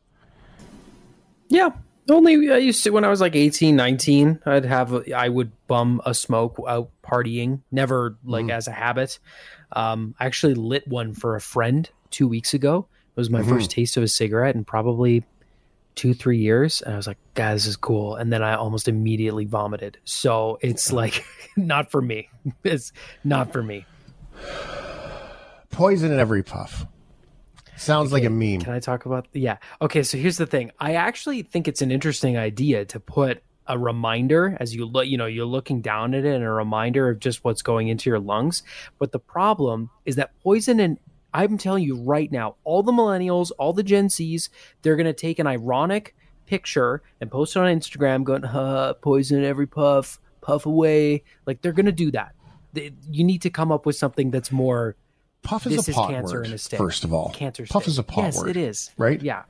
[1.48, 1.70] Yeah,
[2.10, 4.40] only I used to when I was like 18, 19.
[4.44, 7.60] I'd have I would bum a smoke out partying.
[7.70, 8.52] Never like mm.
[8.52, 9.18] as a habit.
[9.72, 12.88] Um, I actually lit one for a friend two weeks ago.
[13.16, 13.50] It was my mm-hmm.
[13.50, 15.24] first taste of a cigarette in probably
[15.94, 18.86] two three years and i was like god this is cool and then i almost
[18.86, 21.24] immediately vomited so it's like
[21.56, 22.28] not for me
[22.62, 22.92] it's
[23.24, 23.84] not for me
[25.70, 26.86] Poison in every puff.
[27.76, 28.60] Sounds okay, like a meme.
[28.60, 29.28] Can I talk about?
[29.32, 29.58] Yeah.
[29.80, 30.02] Okay.
[30.02, 30.72] So here's the thing.
[30.80, 35.06] I actually think it's an interesting idea to put a reminder as you look.
[35.06, 38.10] You know, you're looking down at it, and a reminder of just what's going into
[38.10, 38.64] your lungs.
[38.98, 40.98] But the problem is that poison and
[41.32, 44.48] I'm telling you right now, all the millennials, all the Gen Zs,
[44.82, 49.44] they're going to take an ironic picture and post it on Instagram, going, "Huh, poison
[49.44, 52.34] every puff, puff away." Like they're going to do that
[52.74, 54.96] you need to come up with something that's more.
[55.42, 56.60] Puff is a pot is word.
[56.76, 57.64] First of all, cancer.
[57.66, 57.92] Puff stick.
[57.92, 58.50] is a pot yes, word.
[58.50, 58.90] it is.
[58.98, 59.22] Right.
[59.22, 59.44] Yeah.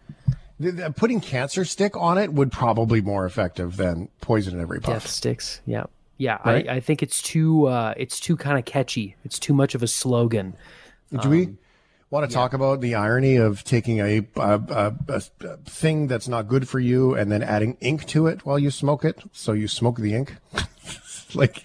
[0.61, 4.81] The- the- putting cancer stick on it would probably more effective than poison in every
[4.81, 4.95] puff.
[5.03, 5.61] Death sticks.
[5.67, 5.85] Yeah.
[6.19, 6.39] Yeah.
[6.45, 6.69] Right?
[6.69, 9.17] I, I think it's too uh it's too kind of catchy.
[9.25, 10.55] It's too much of a slogan.
[11.23, 11.57] Do we
[12.11, 16.29] want to talk about the irony of taking a, a, a, a, a thing that's
[16.29, 19.23] not good for you and then adding ink to it while you smoke it?
[19.33, 20.37] So you smoke the ink.
[21.35, 21.65] like,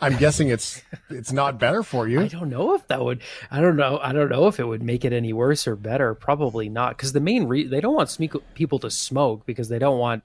[0.00, 2.20] I'm guessing it's it's not better for you.
[2.20, 3.20] I don't know if that would.
[3.50, 3.98] I don't know.
[4.02, 6.14] I don't know if it would make it any worse or better.
[6.14, 9.78] Probably not, because the main re- they don't want sme- people to smoke because they
[9.78, 10.22] don't want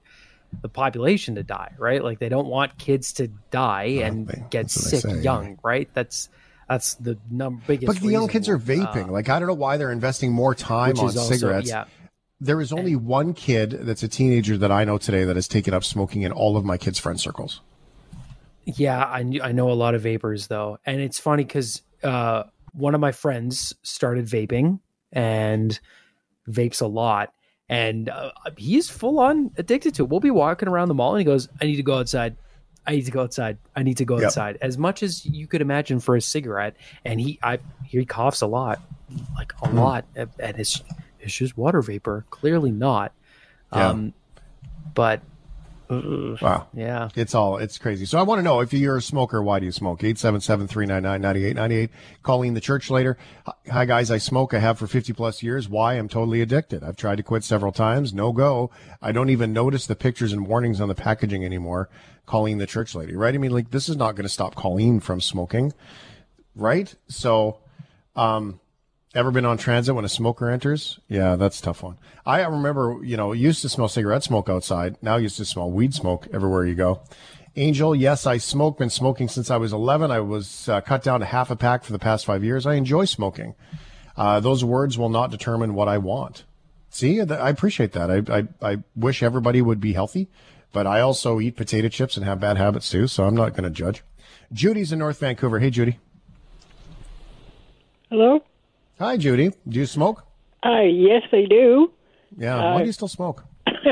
[0.62, 2.02] the population to die, right?
[2.02, 5.58] Like they don't want kids to die and get that's what they sick say, young,
[5.62, 5.88] right?
[5.92, 6.28] That's
[6.68, 7.86] that's the num- biggest.
[7.86, 9.08] But the young kids are vaping.
[9.08, 11.68] uh, like I don't know why they're investing more time on also- cigarettes.
[11.68, 11.84] yeah.
[12.38, 15.72] There is only one kid that's a teenager that I know today that has taken
[15.72, 17.62] up smoking in all of my kids' friend circles.
[18.66, 22.94] Yeah, I I know a lot of vapors though, and it's funny because uh, one
[22.94, 24.80] of my friends started vaping
[25.12, 25.78] and
[26.48, 27.32] vapes a lot,
[27.68, 30.08] and uh, he's full on addicted to it.
[30.08, 32.36] We'll be walking around the mall, and he goes, "I need to go outside.
[32.86, 33.58] I need to go outside.
[33.76, 34.24] I need to go Yep.
[34.26, 38.42] outside." As much as you could imagine for a cigarette, and he, I, he coughs
[38.42, 38.80] a lot,
[39.36, 39.76] like a Hmm.
[39.76, 40.82] lot, and it's
[41.20, 42.26] it's just water vapor.
[42.30, 43.12] Clearly not.
[43.72, 43.90] Yeah.
[43.90, 44.12] Um,
[44.94, 45.22] but
[45.88, 46.66] Wow.
[46.74, 48.06] yeah, It's all, it's crazy.
[48.06, 50.00] So I want to know if you're a smoker, why do you smoke?
[50.00, 51.90] 877-399-9898.
[52.22, 53.16] Colleen the church later.
[53.70, 54.54] Hi guys, I smoke.
[54.54, 55.68] I have for 50 plus years.
[55.68, 55.94] Why?
[55.94, 56.82] I'm totally addicted.
[56.82, 58.12] I've tried to quit several times.
[58.12, 58.70] No go.
[59.00, 61.88] I don't even notice the pictures and warnings on the packaging anymore.
[62.26, 63.34] Colleen the church lady, right?
[63.34, 65.72] I mean, like this is not going to stop Colleen from smoking,
[66.56, 66.92] right?
[67.08, 67.58] So,
[68.16, 68.58] um,
[69.16, 71.00] Ever been on transit when a smoker enters?
[71.08, 71.96] Yeah, that's tough one.
[72.26, 74.98] I remember, you know, used to smell cigarette smoke outside.
[75.00, 77.00] Now used to smell weed smoke everywhere you go.
[77.56, 78.76] Angel, yes, I smoke.
[78.76, 80.10] Been smoking since I was 11.
[80.10, 82.66] I was uh, cut down to half a pack for the past five years.
[82.66, 83.54] I enjoy smoking.
[84.18, 86.44] Uh, those words will not determine what I want.
[86.90, 88.10] See, I appreciate that.
[88.10, 90.28] I, I, I wish everybody would be healthy,
[90.72, 93.64] but I also eat potato chips and have bad habits too, so I'm not going
[93.64, 94.02] to judge.
[94.52, 95.58] Judy's in North Vancouver.
[95.58, 96.00] Hey, Judy.
[98.10, 98.42] Hello?
[98.98, 99.50] Hi, Judy.
[99.68, 100.24] Do you smoke?
[100.64, 101.92] Uh, yes, I do.
[102.36, 102.74] Yeah.
[102.74, 103.44] Why do you still smoke?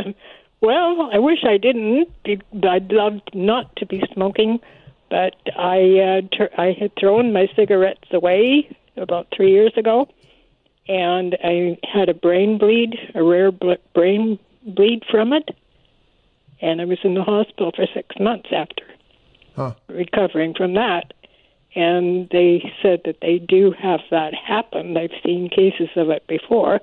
[0.60, 2.08] Well, I wish I didn't.
[2.26, 4.60] I'd love not to be smoking,
[5.10, 10.08] but I uh, ter- I had thrown my cigarettes away about three years ago,
[10.88, 15.50] and I had a brain bleed, a rare bl- brain bleed from it,
[16.62, 18.84] and I was in the hospital for six months after
[19.56, 19.74] Huh.
[19.88, 21.12] recovering from that.
[21.74, 24.94] And they said that they do have that happen.
[24.94, 26.80] They've seen cases of it before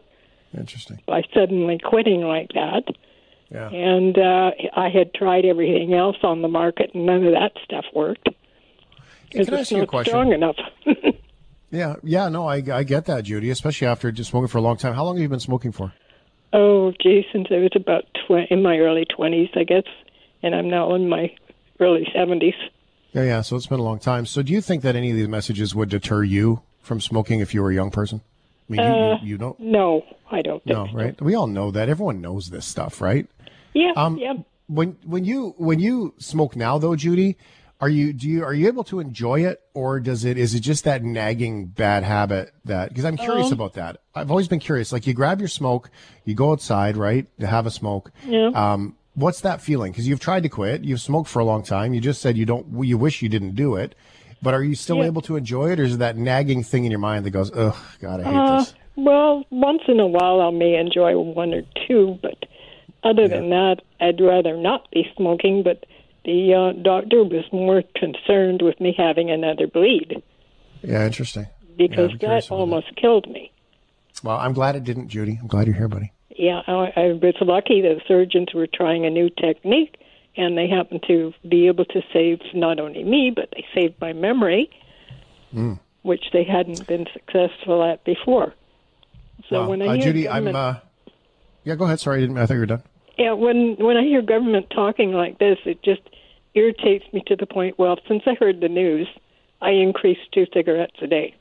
[0.57, 0.99] Interesting.
[1.07, 2.83] by suddenly quitting like that.
[3.49, 3.69] Yeah.
[3.69, 7.85] And uh, I had tried everything else on the market, and none of that stuff
[7.93, 8.29] worked.
[9.29, 10.11] Hey, can I ask you a question?
[10.11, 10.57] strong enough.
[11.71, 11.95] Yeah.
[12.03, 12.27] Yeah.
[12.27, 14.93] No, I, I get that, Judy, especially after just smoking for a long time.
[14.93, 15.93] How long have you been smoking for?
[16.53, 19.85] oh, gee, since I was about tw- in my early 20s, I guess,
[20.43, 21.33] and I'm now in my
[21.79, 22.55] early 70s.
[23.13, 23.23] Yeah.
[23.23, 23.41] Yeah.
[23.41, 24.25] So it's been a long time.
[24.25, 27.53] So do you think that any of these messages would deter you from smoking if
[27.53, 28.21] you were a young person?
[28.69, 29.59] I mean, you, you, you don't.
[29.59, 30.93] No, I don't think No, so.
[30.93, 31.21] right?
[31.21, 31.89] We all know that.
[31.89, 33.27] Everyone knows this stuff, right?
[33.73, 34.33] Yeah, Um, yeah.
[34.67, 37.35] When when you when you smoke now, though, Judy,
[37.81, 40.61] are you do you are you able to enjoy it, or does it is it
[40.61, 42.87] just that nagging bad habit that?
[42.89, 43.97] Because I'm curious Um, about that.
[44.15, 44.93] I've always been curious.
[44.93, 45.89] Like you grab your smoke,
[46.23, 48.11] you go outside, right, to have a smoke.
[48.25, 48.51] Yeah.
[48.55, 49.91] Um, what's that feeling?
[49.91, 51.93] Because you've tried to quit, you've smoked for a long time.
[51.93, 52.65] You just said you don't.
[52.85, 53.95] You wish you didn't do it,
[54.41, 55.05] but are you still Yeah.
[55.05, 57.51] able to enjoy it, or is it that nagging thing in your mind that goes,
[57.55, 61.53] "Ugh, God, I hate Uh, this." well, once in a while I may enjoy one
[61.53, 62.45] or two, but
[63.03, 65.63] other than that, I'd rather not be smoking.
[65.63, 65.85] But
[66.25, 70.21] the uh, doctor was more concerned with me having another bleed
[70.83, 71.47] Yeah, interesting.
[71.77, 73.51] because curious that almost killed me.
[74.23, 75.39] Well, I'm glad it didn't, Judy.
[75.41, 76.11] I'm glad you're here, buddy.
[76.41, 79.95] Yeah, I, I was lucky that surgeons were trying a new technique,
[80.35, 84.11] and they happened to be able to save not only me, but they saved my
[84.13, 84.69] memory,
[85.53, 85.79] Mm.
[86.01, 88.55] which they hadn't been successful at before.
[89.49, 89.69] So Wow.
[89.69, 90.45] when I uh, hear Judy, I'm.
[90.45, 90.79] government, Uh,
[91.63, 91.99] yeah, go ahead.
[91.99, 92.83] Sorry, I, didn't, I thought you were done.
[93.19, 96.01] yeah, when when I hear government talking like this, it just
[96.55, 97.77] irritates me to the point.
[97.77, 99.07] Well, since I heard the news,
[99.61, 101.35] I increased two cigarettes a day.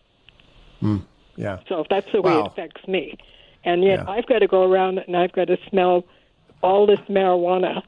[1.36, 1.58] Yeah.
[1.68, 2.40] So that's the way Wow.
[2.44, 3.16] it affects me.
[3.64, 4.10] And yet Yeah.
[4.10, 6.04] I've got to go around and I've got to smell
[6.62, 7.82] all this marijuana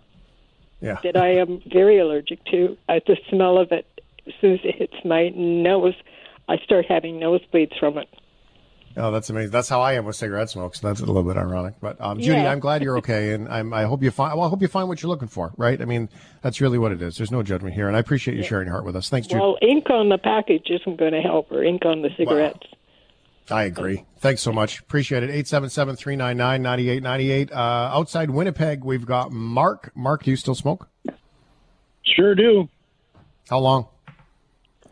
[0.80, 0.98] Yeah.
[1.02, 2.76] that I am very allergic to.
[2.88, 3.87] Uh, the smell of it,
[4.26, 5.94] as soon as it hits my nose,
[6.48, 8.08] I start having nosebleeds from it.
[8.94, 9.50] Oh, that's amazing.
[9.52, 10.74] That's how I am with cigarette smoke.
[10.74, 11.74] So that's a little bit ironic.
[11.80, 12.52] But um, Judy, Yeah.
[12.52, 14.37] I'm glad you're okay, and I'm, I hope you find.
[14.37, 15.52] Well, I hope you find what you're looking for.
[15.56, 15.80] Right?
[15.80, 16.11] I mean,
[16.42, 17.16] that's really what it is.
[17.16, 19.08] There's no judgment here, and I appreciate you sharing your heart with us.
[19.08, 19.40] Thanks, Judy.
[19.40, 22.66] Well, ink on the package isn't going to help, or ink on the cigarettes.
[23.50, 24.05] I agree.
[24.18, 24.81] Thanks so much.
[24.81, 25.31] Appreciate it.
[25.31, 27.52] 877 399 9898.
[27.52, 27.55] Uh,
[27.92, 29.90] outside Winnipeg, we've got Mark.
[29.96, 30.88] Mark, do you still smoke?
[32.05, 32.68] Sure do.
[33.50, 33.88] How long?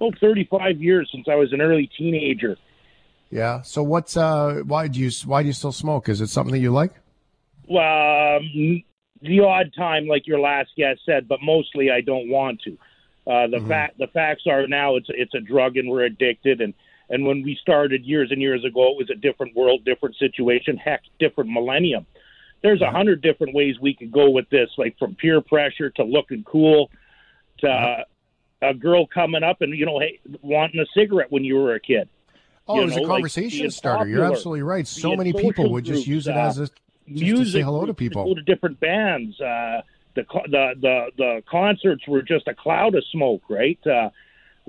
[0.01, 2.57] Oh, 35 years since I was an early teenager.
[3.31, 3.63] Yeah.
[3.63, 6.09] So what's uh why do you why do you still smoke?
[6.09, 6.95] Is it something that you like?
[7.69, 8.83] Um,
[9.23, 12.73] the odd time, like your last guest said, but mostly I don't want to.
[13.27, 13.69] Uh, the Mhm.
[13.69, 16.75] fact the facts are now it's it's a drug and we're addicted and
[17.11, 20.77] and when we started years and years ago it was a different world, different situation,
[20.77, 22.07] heck, different millennium.
[22.63, 26.05] There's a hundred different ways we could go with this, like from peer pressure to
[26.05, 26.91] looking cool
[27.59, 28.05] to uh,
[28.63, 31.81] a girl coming up and you know hey wanting a cigarette when you were a
[31.81, 32.09] kid.
[32.69, 34.09] Oh, You it was know, a conversation being starter.
[34.09, 34.87] You're absolutely right.
[34.87, 36.73] So many people would just groups, use it uh, as a just
[37.07, 38.25] music to say hello to people.
[38.25, 39.41] go to different bands.
[39.41, 39.83] Uh,
[40.15, 43.79] the the the the concerts were just a cloud of smoke, right?
[43.87, 44.11] Uh,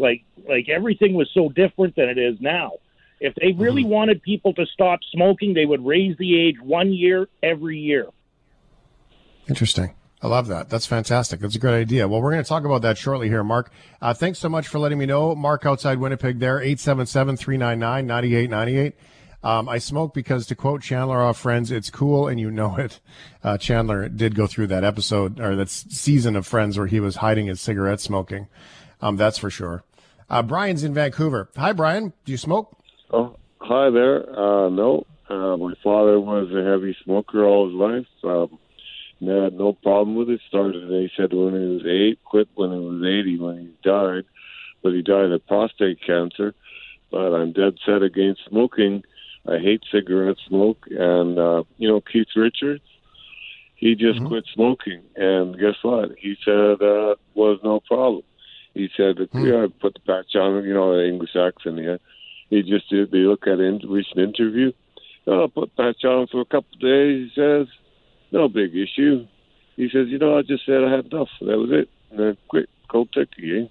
[0.02, 2.72] like like everything was so different than it is now.
[3.20, 3.92] If they really Mm-hmm.
[3.92, 8.08] wanted people to stop smoking, they would raise the age one year every year.
[9.48, 9.94] Interesting.
[10.24, 10.70] I love that.
[10.70, 11.40] That's fantastic.
[11.40, 12.08] That's a great idea.
[12.08, 13.72] Well, we're going to talk about that shortly here, Mark.
[14.02, 15.34] Uh, thanks so much for letting me know.
[15.36, 18.94] Mark outside Winnipeg there, 877-399-9898.
[19.44, 23.00] Um, I smoke because to quote Chandler off Friends, it's cool and you know it.
[23.44, 27.16] Uh, Chandler did go through that episode or that season of Friends where he was
[27.16, 28.46] hiding his cigarette smoking.
[29.02, 29.84] Um, that's for sure.
[30.32, 31.50] Uh, Brian's in Vancouver.
[31.58, 32.14] Hi, Brian.
[32.24, 32.78] Do you smoke?
[33.12, 34.24] Oh, hi there.
[34.30, 38.08] Uh, no, uh, my father was a heavy smoker all his life.
[38.24, 38.58] Um,
[39.20, 40.40] had no problem with it.
[40.48, 44.24] Started, they said, when he was eight, quit when he was 80 when he died.
[44.82, 46.56] But he died of prostate cancer.
[47.12, 49.04] But I'm dead set against smoking.
[49.46, 50.86] I hate cigarette smoke.
[50.90, 52.86] And, uh, you know, Keith Richards,
[53.76, 55.02] he just quit smoking.
[55.18, 56.12] And guess what?
[56.18, 58.24] He said, uh, was no problem.
[58.74, 61.98] He said, yeah, put the patch on, you know, the English accent, yeah.
[62.50, 64.72] He just did, they look at a recent interview.
[65.28, 67.32] Oh, put patch on for a couple of days.
[67.34, 67.68] He says,
[68.32, 69.28] no big issue.
[69.76, 71.30] He says, you know, I just said I had enough.
[71.42, 71.90] That was it.
[72.10, 73.64] And then quit, cold turkey.
[73.64, 73.68] Eh?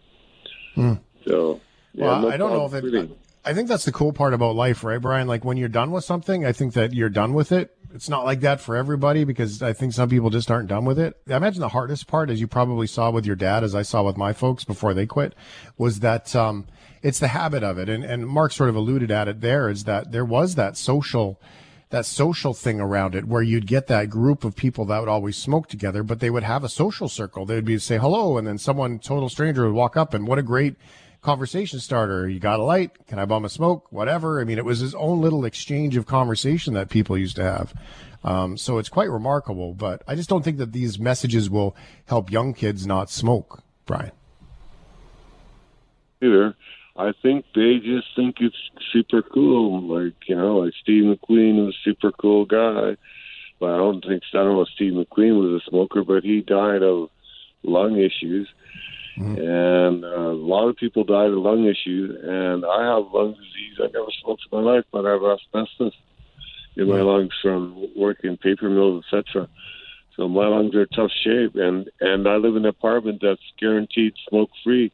[0.75, 0.95] Hmm.
[1.27, 1.61] So,
[1.93, 2.81] yeah, well, no I don't know if it.
[2.81, 3.17] quitting.
[3.45, 5.27] I think that's the cool part about life, right, Brian?
[5.27, 7.75] Like when you're done with something, I think that you're done with it.
[7.93, 10.99] It's not like that for everybody because I think some people just aren't done with
[10.99, 11.17] it.
[11.29, 14.05] I imagine the hardest part, as you probably saw with your dad, as I saw
[14.05, 15.35] with my folks before they quit,
[15.77, 16.67] was that um,
[17.03, 17.89] it's the habit of it.
[17.89, 21.41] And, and Mark sort of alluded at it there is that there was that social
[21.91, 25.37] that social thing around it where you'd get that group of people that would always
[25.37, 27.45] smoke together, but they would have a social circle.
[27.45, 30.39] They would be say hello, and then someone total stranger would walk up, and what
[30.39, 30.77] a great
[31.23, 32.29] conversation starter.
[32.29, 33.07] You got a light?
[33.07, 33.91] Can I bum a smoke?
[33.91, 34.41] Whatever.
[34.41, 37.75] I mean, it was his own little exchange of conversation that people used to have.
[38.23, 41.75] Um, so it's quite remarkable, but I just don't think that these messages will
[42.07, 44.13] help young kids not smoke, Brian.
[46.23, 46.55] either.
[46.97, 48.57] I think they just think it's
[48.93, 49.81] super cool.
[49.83, 52.97] Like, you know, like Steve McQueen was a super cool guy.
[53.59, 56.41] But I don't think, I don't know if Steve McQueen was a smoker, but he
[56.43, 57.09] died of
[57.63, 58.49] lung issues.
[59.27, 62.19] And uh, a lot of people died of lung issues.
[62.23, 63.79] And I have lung disease.
[63.79, 65.95] I never smoked in my life, but I have asbestos
[66.77, 69.49] in my lungs from working in paper mills, etc.
[70.17, 74.15] So my lungs are tough shape, and and I live in an apartment that's guaranteed
[74.29, 74.93] smoke free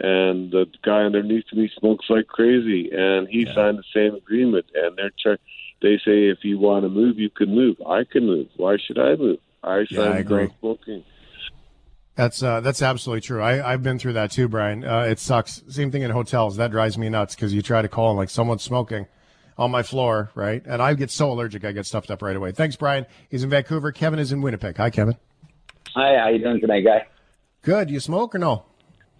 [0.00, 4.66] and the guy underneath me smokes like crazy, and he signed the same agreement.
[4.74, 5.36] And they're try-
[5.82, 7.76] they say if you want to move, you can move.
[7.86, 8.48] I can move.
[8.56, 9.38] Why should I move?
[9.62, 10.44] I Yeah, I signed agree.
[10.44, 11.04] no smoking.
[12.14, 13.40] That's uh, that's absolutely true.
[13.42, 14.84] I, I've been through that too, Brian.
[14.84, 15.62] Uh, it sucks.
[15.68, 16.56] Same thing in hotels.
[16.56, 19.06] That drives me nuts because you try to call and like someone's smoking
[19.56, 20.62] on my floor, right?
[20.66, 22.52] And I get so allergic, I get stuffed up right away.
[22.52, 23.06] Thanks, Brian.
[23.30, 23.92] He's in Vancouver.
[23.92, 24.76] Kevin is in Winnipeg.
[24.76, 25.16] Hi, Kevin.
[25.94, 27.06] Hi, how you doing tonight, guy?
[27.62, 27.90] Good.
[27.90, 28.64] You smoke or no?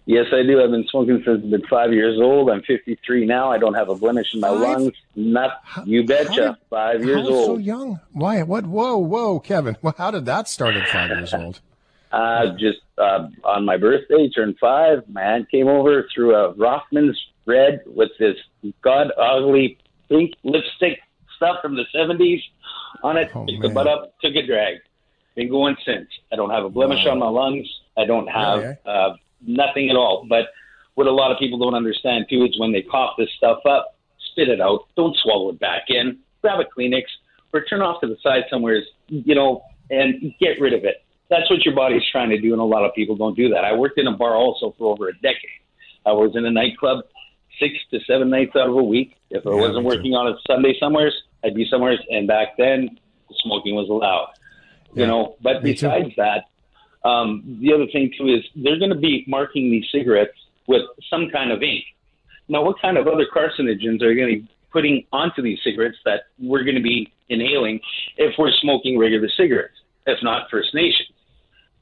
[0.05, 0.61] Yes, I do.
[0.61, 2.49] I've been smoking since I've been five years old.
[2.49, 3.51] I'm 53 now.
[3.51, 4.59] I don't have a blemish in my Five?
[4.59, 4.91] lungs.
[5.15, 6.57] Not you betcha.
[6.69, 7.45] five years old.
[7.45, 8.01] So young?
[8.11, 8.43] Why?
[8.43, 8.65] What?
[8.67, 9.77] Whoa, whoa, Kevin.
[9.81, 11.61] Well, how did that start at five years old?
[12.13, 14.99] Uh, just uh, on my birthday, turned five.
[15.09, 18.35] My aunt came over, threw a Rothman's red with this
[18.83, 19.77] god ugly
[20.09, 20.99] pink lipstick
[21.35, 22.39] stuff from the 70s
[23.03, 23.31] on it.
[23.33, 24.77] Oh, Picked the butt up, took a drag.
[25.35, 26.07] Been going since.
[26.31, 27.67] I don't have a blemish on my lungs.
[27.97, 30.27] I don't have Really, uh, nothing at all.
[30.29, 30.49] But
[30.93, 33.97] what a lot of people don't understand too is when they cough this stuff up,
[34.31, 34.81] spit it out.
[34.95, 36.19] Don't swallow it back in.
[36.41, 37.03] Grab a Kleenex
[37.51, 41.02] or turn off to the side somewhere, you know, and get rid of it.
[41.33, 43.65] That's what your body's trying to do, and a lot of people don't do that.
[43.65, 45.61] I worked in a bar also for over a decade.
[46.05, 46.99] I was in a nightclub
[47.59, 49.15] six to seven nights out of a week.
[49.31, 51.11] If I Yeah, wasn't working on a Sunday somewhere,
[51.43, 51.97] I'd be somewhere.
[52.11, 52.99] And back then,
[53.43, 54.29] smoking was allowed.
[54.93, 55.87] Yeah, You know, but me too.
[55.87, 56.41] besides that,
[57.07, 61.29] um, the other thing too is they're going to be marking these cigarettes with some
[61.31, 61.83] kind of ink.
[62.47, 66.21] Now, what kind of other carcinogens are going to be putting onto these cigarettes that
[66.39, 67.79] we're going to be inhaling
[68.17, 71.09] if we're smoking regular cigarettes, if not First Nations.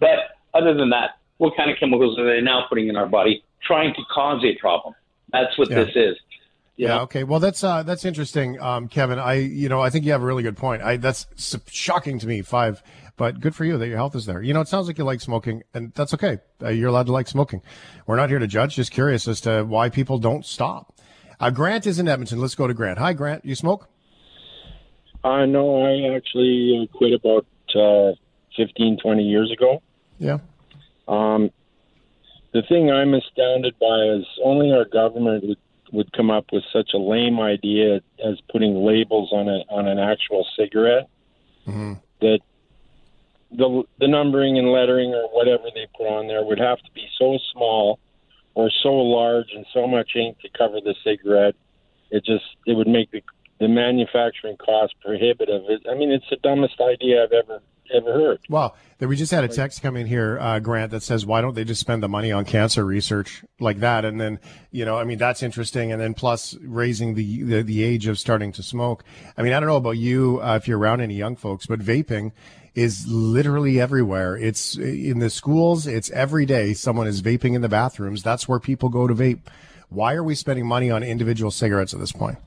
[0.01, 3.41] But other than that, what kind of chemicals are they now putting in our body
[3.65, 4.93] trying to cause a problem?
[5.31, 5.85] That's what Yeah.
[5.85, 6.17] this is.
[6.75, 7.01] You Yeah.
[7.03, 7.23] Okay.
[7.23, 9.17] Well, that's uh, that's interesting, um, Kevin.
[9.19, 10.81] I, you know, I think you have a really good point.
[10.81, 12.41] I that's s- shocking to me.
[12.41, 12.81] Five,
[13.17, 14.41] but good for you that your health is there.
[14.41, 16.39] You know, it sounds like you like smoking, and that's okay.
[16.61, 17.61] Uh, you're allowed to like smoking.
[18.07, 18.75] We're not here to judge.
[18.75, 20.93] Just curious as to why people don't stop.
[21.39, 22.39] Uh, Grant is in Edmonton.
[22.39, 22.97] Let's go to Grant.
[22.99, 23.45] Hi, Grant.
[23.45, 23.87] You smoke?
[25.23, 27.45] Uh, no, I actually uh, quit about
[27.75, 28.13] uh,
[28.57, 29.81] 15, 20 years ago.
[30.21, 30.37] Yeah.
[31.07, 31.49] Um,
[32.53, 35.57] the thing I'm astounded by is only our government would,
[35.91, 39.99] would come up with such a lame idea as putting labels on a on an
[39.99, 41.09] actual cigarette
[42.21, 42.39] that
[43.51, 47.07] the the numbering and lettering or whatever they put on there would have to be
[47.17, 47.99] so small
[48.53, 51.55] or so large and so much ink to cover the cigarette.
[52.11, 53.21] It just it would make the
[53.59, 55.63] the manufacturing cost prohibitive.
[55.67, 57.61] It, I mean, it's the dumbest idea I've ever
[57.93, 58.39] ever heard.
[58.99, 61.63] We just had a text come in here, uh, Grant, that says, why don't they
[61.63, 64.05] just spend the money on cancer research like that?
[64.05, 64.39] And then,
[64.71, 65.91] you know, I mean, that's interesting.
[65.91, 69.03] And then plus raising the, the, the age of starting to smoke.
[69.37, 71.79] I mean, I don't know about you, uh, if you're around any young folks, but
[71.79, 72.31] vaping
[72.75, 74.37] is literally everywhere.
[74.37, 75.87] It's in the schools.
[75.87, 76.73] It's every day.
[76.73, 78.23] Someone is vaping in the bathrooms.
[78.23, 79.39] That's where people go to vape.
[79.89, 82.37] Why are we spending money on individual cigarettes at this point?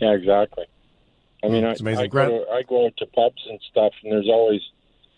[0.00, 0.66] Yeah, exactly.
[1.42, 2.04] I mean, I, It's amazing.
[2.04, 4.60] I, go to, I go out to pubs and stuff, and there's always,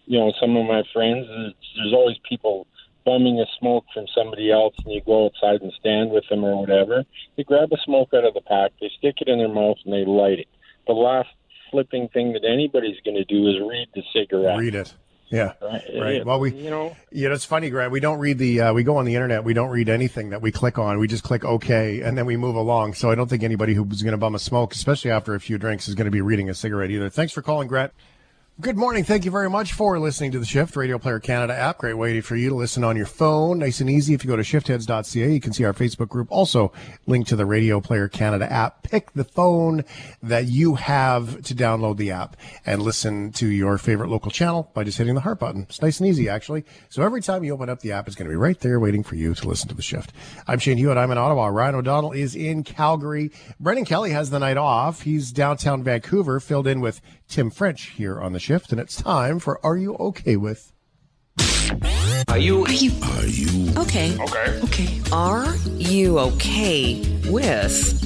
[0.07, 1.27] you know, some of my friends.
[1.29, 2.67] There's, there's always people
[3.05, 6.61] bumming a smoke from somebody else, and you go outside and stand with them or
[6.61, 7.05] whatever.
[7.37, 9.93] They grab a smoke out of the pack, they stick it in their mouth, and
[9.93, 10.49] they light it.
[10.87, 11.29] The last
[11.71, 14.59] flipping thing that anybody's going to do is read the cigarette.
[14.59, 14.95] Read it.
[15.33, 15.55] Yeah.
[15.63, 15.83] Right.
[15.99, 16.27] Right.
[16.27, 17.91] Well, we, you know, Yeah, it's funny, Grant.
[17.91, 19.45] We don't read the, uh, we go on the internet.
[19.45, 20.99] We don't read anything that we click on.
[20.99, 22.95] We just click OK and then we move along.
[22.95, 25.57] So I don't think anybody who's going to bum a smoke, especially after a few
[25.57, 27.09] drinks, is going to be reading a cigarette either.
[27.09, 27.93] Thanks for calling, Grant.
[28.61, 29.03] Good morning.
[29.03, 31.79] Thank you very much for listening to the Shift Radio Player Canada app.
[31.79, 33.59] Great way for you to listen on your phone.
[33.59, 34.13] Nice and easy.
[34.13, 36.29] If you go to shiftheads.ca, you can see our Facebook group.
[36.31, 36.71] Also,
[37.07, 38.83] link to the Radio Player Canada app.
[38.83, 39.85] Pick the phone
[40.23, 42.37] that you have to download the app
[42.67, 45.63] and listen to your favorite local channel by just hitting the heart button.
[45.63, 46.67] It's nice and easy, actually.
[46.91, 49.03] So every time you open up the app, it's going to be right there waiting
[49.03, 50.13] for you to listen to the shift.
[50.47, 50.99] I'm Shane Hewitt.
[50.99, 51.47] I'm in Ottawa.
[51.47, 53.33] Ryan O'Donnell is in Calgary.
[53.59, 55.03] Brendan Kelly has the night off.
[55.03, 58.73] He's downtown Vancouver, filled in with Tim French here on the shift.
[58.73, 60.73] And it's time for Are You Okay With?
[62.29, 62.65] Are you?
[62.65, 62.93] Are you?
[63.03, 63.73] Are you?
[63.79, 64.19] Okay.
[64.19, 64.61] Okay.
[64.65, 65.01] Okay.
[65.13, 68.01] Are you okay with?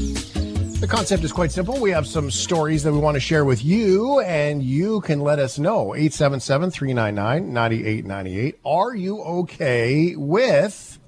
[0.81, 1.81] The concept is quite simple.
[1.81, 5.39] We have some stories that we want to share with you, and you can let
[5.39, 5.95] us know.
[5.95, 8.59] 877 399 9898.
[8.65, 10.99] Are you okay with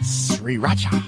[0.00, 1.04] Sriracha?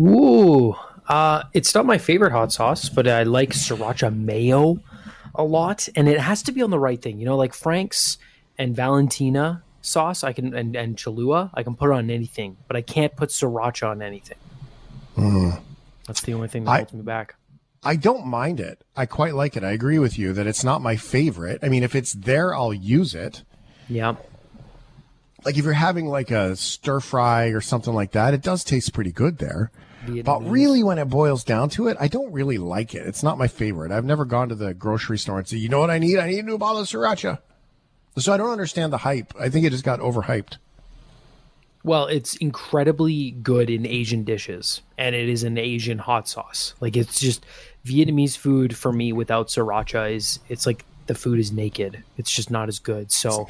[0.00, 0.74] Ooh,
[1.08, 4.80] uh, it's not my favorite hot sauce, but I like sriracha mayo
[5.34, 7.18] a lot, and it has to be on the right thing.
[7.18, 8.18] You know, like Frank's
[8.56, 12.82] and Valentina sauce, I can and and Cholula, I can put on anything, but I
[12.82, 14.38] can't put sriracha on anything.
[16.06, 17.34] That's the only thing that I- holds me back.
[17.86, 18.82] I don't mind it.
[18.96, 19.62] I quite like it.
[19.64, 21.58] I agree with you that it's not my favorite.
[21.62, 23.42] I mean, if it's there, I'll use it.
[23.90, 24.14] Yeah.
[25.44, 28.94] Like if you're having like a stir fry or something like that, it does taste
[28.94, 29.70] pretty good there.
[30.24, 33.06] But really, when it boils down to it, I don't really like it.
[33.06, 33.92] It's not my favorite.
[33.92, 36.18] I've never gone to the grocery store and say, you know what I need?
[36.18, 37.40] I need a new bottle of sriracha.
[38.16, 39.32] So I don't understand the hype.
[39.38, 40.58] I think it just got overhyped.
[41.82, 46.74] Well, it's incredibly good in Asian dishes, and it is an Asian hot sauce.
[46.80, 47.44] Like it's just
[47.84, 52.02] Vietnamese food for me without sriracha is it's like the food is naked.
[52.16, 53.12] It's just not as good.
[53.12, 53.46] So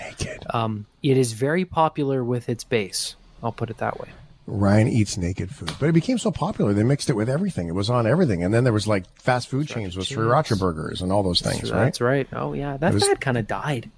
[0.50, 3.14] Um, it is very popular with its base.
[3.42, 4.08] I'll put it that way.
[4.46, 7.68] Ryan eats naked food, but it became so popular they mixed it with everything.
[7.68, 11.00] It was on everything, and then there was like fast food chains with sriracha burgers
[11.00, 11.84] and all those things, right?
[11.84, 12.28] That's right.
[12.32, 13.90] Oh yeah, that was- fad kind of died.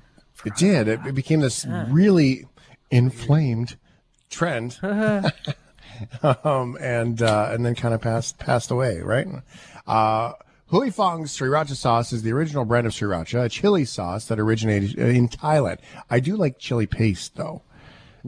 [0.44, 0.86] It did.
[0.86, 2.46] It, it became this really
[2.90, 3.76] inflamed
[4.30, 4.78] trend,
[6.22, 9.26] um, and uh, and then kind of passed passed away, right?
[9.86, 10.32] Uh,
[10.70, 14.98] Huy Fong's sriracha sauce is the original brand of sriracha, a chili sauce that originated
[14.98, 15.78] in Thailand.
[16.10, 17.62] I do like chili paste though.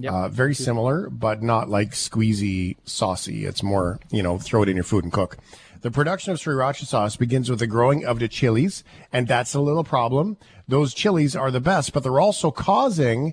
[0.07, 3.45] Uh, very similar, but not like squeezy saucy.
[3.45, 5.39] It's more, you know, throw it in your food and cook.
[5.81, 8.83] The production of sriracha sauce begins with the growing of the chilies,
[9.13, 10.37] and that's a little problem.
[10.67, 13.33] Those chilies are the best, but they're also causing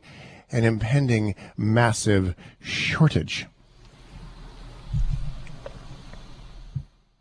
[0.51, 3.47] an impending massive shortage.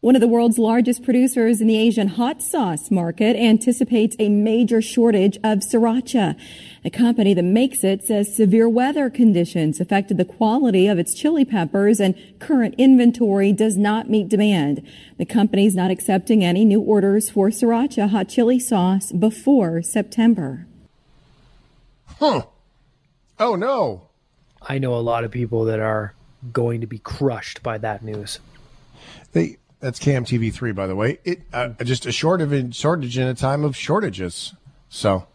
[0.04, 4.82] One of the world's largest producers in the Asian hot sauce market anticipates a major
[4.82, 6.38] shortage of sriracha.
[6.82, 11.46] The company that makes it says severe weather conditions affected the quality of its chili
[11.46, 14.86] peppers and current inventory does not meet demand.
[15.16, 20.66] The company is not accepting any new orders for sriracha hot chili sauce before September.
[22.18, 22.42] Huh.
[23.40, 24.08] Oh no.
[24.60, 26.12] I know a lot of people that are
[26.52, 28.38] going to be crushed by that news.
[29.32, 31.18] They that's KMTV3, by the way.
[31.24, 34.54] It uh, just a shortage, shortage in a time of shortages.
[34.88, 35.26] So,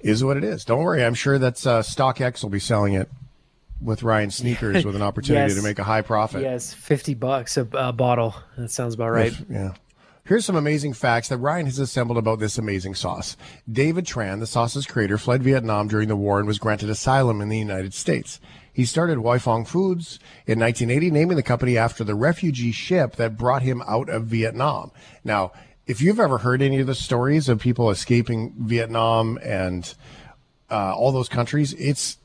[0.00, 0.64] is what it is.
[0.64, 1.04] Don't worry.
[1.04, 3.08] I'm sure that uh, StockX will be selling it
[3.80, 5.60] with Ryan Sneakers with an opportunity Yes.
[5.60, 6.42] to make a high profit.
[6.42, 8.34] Yes, fifty bucks a, a bottle.
[8.56, 9.32] That sounds about right.
[9.32, 9.74] If- yeah.
[10.26, 13.36] Here's some amazing facts that Ryan has assembled about this amazing sauce.
[13.70, 17.50] David Tran, the sauce's creator, fled Vietnam during the war and was granted asylum in
[17.50, 18.40] the United States.
[18.74, 23.38] He started Huy Fong Foods in 1980, naming the company after the refugee ship that
[23.38, 24.90] brought him out of Vietnam.
[25.22, 25.52] Now,
[25.86, 29.94] if you've ever heard any of the stories of people escaping Vietnam and
[30.70, 32.18] uh, all those countries, it's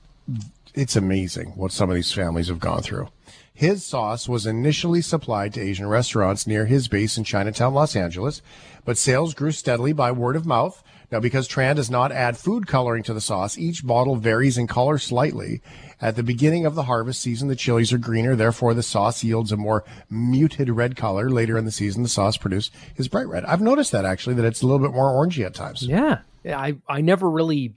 [0.73, 3.09] it's amazing what some of these families have gone through.
[3.53, 8.41] His sauce was initially supplied to Asian restaurants near his base in Chinatown, Los Angeles,
[8.85, 10.81] but sales grew steadily by word of mouth.
[11.11, 14.67] Now, because Tran does not add food coloring to the sauce, each bottle varies in
[14.67, 15.61] color slightly.
[16.01, 19.51] At the beginning of the harvest season, the chilies are greener, therefore the sauce yields
[19.51, 21.29] a more muted red color.
[21.29, 23.43] Later in the season, the sauce produced is bright red.
[23.45, 25.83] I've noticed that actually, that it's a little bit more orangey at times.
[25.83, 27.73] Yeah, I I never really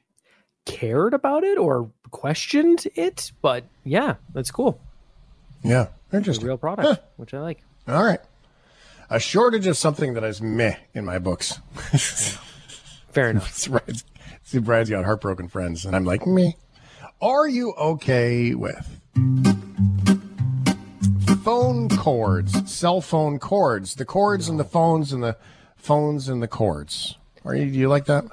[0.67, 4.81] cared about it or questioned it, but yeah, that's cool.
[5.65, 6.47] Yeah, It's a interesting.
[6.47, 7.63] real product, which I like.
[7.89, 8.21] All right.
[9.11, 11.59] A shortage of something that is meh in my books.
[13.11, 13.69] Fair enough.
[14.45, 16.53] See, Brad's got heartbroken friends, and I'm like, meh.
[17.23, 19.01] Are you okay with
[21.45, 25.37] phone cords, cell phone cords, the cords and the phones and the
[25.77, 27.17] phones and the cords?
[27.45, 28.25] Are you, do you like that?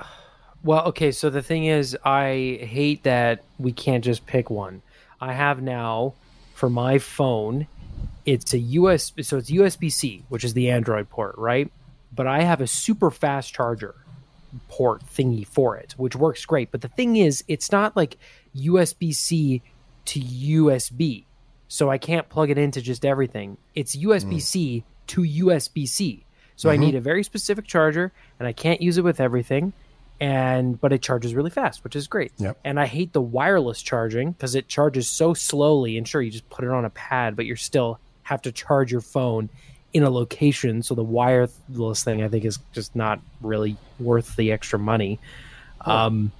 [0.64, 4.82] Well, okay, so the thing is, I hate that we can't just pick one.
[5.22, 6.16] I have now
[6.56, 7.68] for my phone,
[8.26, 11.72] it's a US, so it's USB C, which is the Android port, right?
[12.12, 13.94] But I have a super fast charger
[14.68, 16.72] port thingy for it, which works great.
[16.72, 18.18] But the thing is, it's not like
[18.56, 19.62] USB C
[20.06, 21.26] to USB,
[21.68, 23.58] so I can't plug it into just everything.
[23.76, 26.26] It's USB C to USB C.
[26.56, 26.80] So I Mhm.
[26.80, 29.74] need a very specific charger, and I can't use it with everything.
[30.22, 32.34] And but it charges really fast, which is great.
[32.39, 32.60] Yep.
[32.66, 35.97] And I hate the wireless charging because it charges so slowly.
[35.97, 38.91] And sure, you just put it on a pad, but you're still have to charge
[38.91, 39.50] your phone
[39.94, 40.84] in a location.
[40.84, 45.20] So the wireless thing, I think, is just not really worth the extra money.
[45.82, 46.32] Um,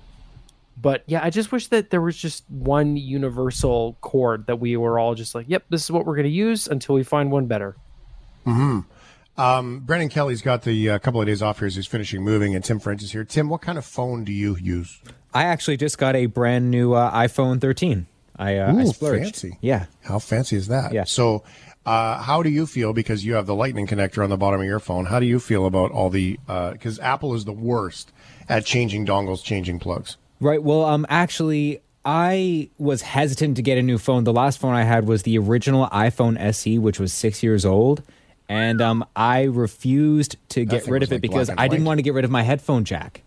[0.82, 4.98] but yeah, I just wish that there was just one universal cord that we were
[4.98, 7.48] all just like, "Yep, this is what we're going to use until we find one
[7.48, 7.76] better."
[8.46, 8.80] hmm
[9.38, 12.56] Um, Brendan Kelly's got the uh, couple of days off here as he's finishing moving,
[12.56, 13.24] and Tim French is here.
[13.26, 15.00] Tim, what kind of phone do you use?
[15.34, 18.08] I actually just got a brand new uh, iPhone 13.
[18.38, 19.24] I, uh, I splurged.
[19.24, 19.58] fancy.
[19.62, 19.86] Yeah.
[20.04, 20.94] How fancy is that?
[20.94, 21.04] Yeah.
[21.04, 21.44] So,
[21.90, 24.68] uh, how do you feel because you have the lightning connector on the bottom of
[24.68, 25.06] your phone?
[25.06, 28.12] How do you feel about all the because Apple is the worst
[28.50, 30.18] at changing dongles, changing plugs.
[30.42, 30.62] Right.
[30.62, 34.24] Well, um, actually, I was hesitant to get a new phone.
[34.24, 38.04] The last phone I had was the original iPhone SE, which was six years old,
[38.48, 42.00] and um, I refused to That get rid of it like because I didn't want
[42.00, 43.22] to get rid of my headphone jack.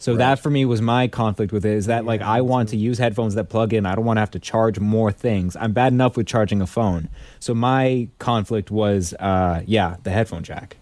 [0.00, 1.72] So that for me was my conflict with it.
[1.72, 3.84] Is that like I want to use headphones that plug in.
[3.84, 5.56] I don't want to have to charge more things.
[5.56, 7.08] I'm bad enough with charging a phone.
[7.40, 10.76] So my conflict was, uh, yeah, the headphone jack.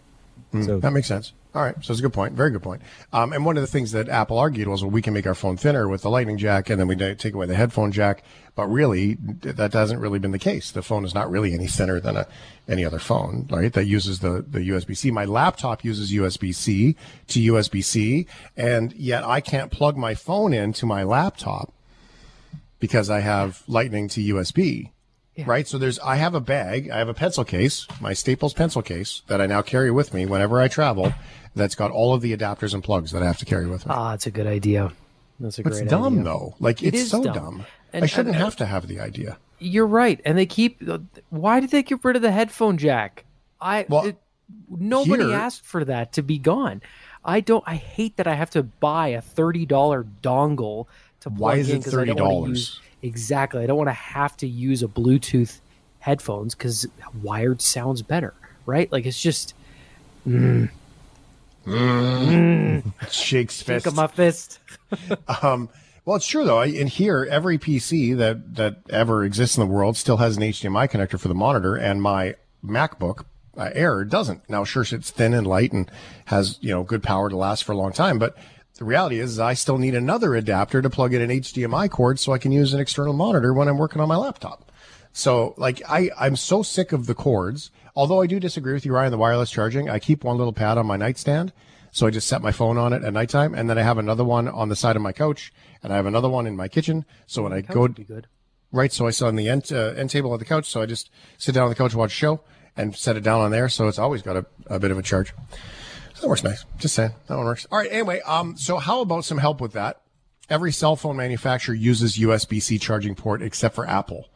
[0.53, 1.33] Mm, So that makes sense.
[1.57, 2.35] All right, so it's a good point.
[2.35, 2.83] Very good point.
[3.15, 5.35] Um, and one of the things that Apple argued was, well, we can make our
[5.35, 8.23] phone thinner with the Lightning jack, and then we take away the headphone jack.
[8.55, 10.71] But really, that hasn't really been the case.
[10.71, 12.27] The phone is not really any thinner than a
[12.69, 13.73] any other phone, right?
[13.73, 15.11] That uses the the USB C.
[15.11, 16.95] My laptop uses USB C
[17.29, 21.73] to USB C, and yet I can't plug my phone into my laptop
[22.81, 24.91] because I have Lightning to USB.
[25.45, 25.69] Right.
[25.69, 29.23] So there's, I have a bag, I have a pencil case, my Staples pencil case
[29.27, 31.13] that I now carry with me whenever I travel.
[31.55, 33.93] That's got all of the adapters and plugs that I have to carry with me.
[33.95, 34.93] Ah, it's a good idea.
[35.41, 36.25] That's a But it's dumb idea.
[36.25, 36.55] though.
[36.61, 37.35] Like It it's is so dumb.
[37.35, 37.67] dumb.
[37.93, 39.39] And- I shouldn't and- have to have the idea.
[39.59, 40.83] You're right, and they keep.
[41.31, 43.25] Why did they get rid of the headphone jack?
[43.59, 44.19] I it-
[44.69, 46.83] nobody here- asked for that to be gone.
[47.25, 47.65] I don't.
[47.67, 50.87] I hate that I have to buy a thirty dollar dongle
[51.21, 52.49] to plug Why is in it 'cause I don't wanna $30?
[52.51, 53.63] use- Exactly.
[53.63, 55.59] I don't want to have to use a Bluetooth
[56.01, 56.87] headphones because
[57.23, 58.35] wired sounds better,
[58.65, 58.91] right?
[58.91, 59.55] Like it's just.
[60.27, 60.71] Mm,
[61.67, 62.93] Mm.
[63.11, 63.87] Shakes fist.
[63.87, 64.61] of my fist.
[65.43, 65.69] um,
[66.05, 66.59] well, it's true though.
[66.61, 70.43] I- In here, every PC that that ever exists in the world still has an
[70.45, 73.25] HDMI connector for the monitor, and my MacBook
[73.57, 74.49] uh, Air doesn't.
[74.49, 75.91] Now, sure, it's thin and light and
[76.27, 78.37] has you know good power to last for a long time, but
[78.79, 82.21] the reality is, is I still need another adapter to plug in an HDMI cord
[82.21, 84.71] so I can use an external monitor when I'm working on my laptop.
[85.13, 87.71] So, like, I I'm so sick of the cords.
[87.95, 89.89] Although I do disagree with you, Ryan, the wireless charging.
[89.89, 91.55] I keep one little pad on my nightstand,
[91.91, 94.25] so I just set my phone on it at nighttime, and then I have another
[94.25, 97.07] one on the side of my couch, and I have another one in my kitchen.
[97.27, 97.89] So when I go,
[98.73, 100.87] right, so I sit on the end uh, end table of the couch, so I
[100.87, 101.09] just
[101.39, 102.41] sit down on the couch, watch a show,
[102.77, 103.71] and set it down on there.
[103.71, 105.33] So it's always got a, a bit of a charge.
[106.21, 106.65] That works nice.
[106.79, 107.67] Just saying, that one works.
[107.71, 107.91] All right.
[107.91, 110.01] Anyway, um, so how about some help with that?
[110.49, 114.29] Every cell phone manufacturer uses USB-C charging port except for Apple.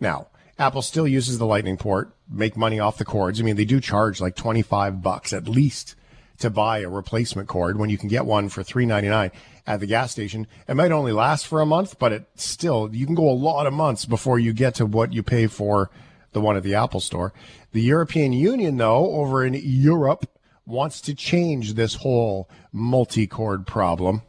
[0.00, 0.28] Now,
[0.58, 3.40] Apple still uses the Lightning port, make money off the cords.
[3.40, 5.94] I mean, they do charge like 25 bucks at least
[6.38, 9.30] to buy a replacement cord when you can get one for 3.99
[9.66, 10.46] at the gas station.
[10.66, 13.66] It might only last for a month, but it still you can go a lot
[13.66, 15.90] of months before you get to what you pay for
[16.32, 17.32] the one at the Apple store.
[17.72, 20.26] The European Union though, over in Europe,
[20.66, 24.22] wants to change this whole multi-cord problem.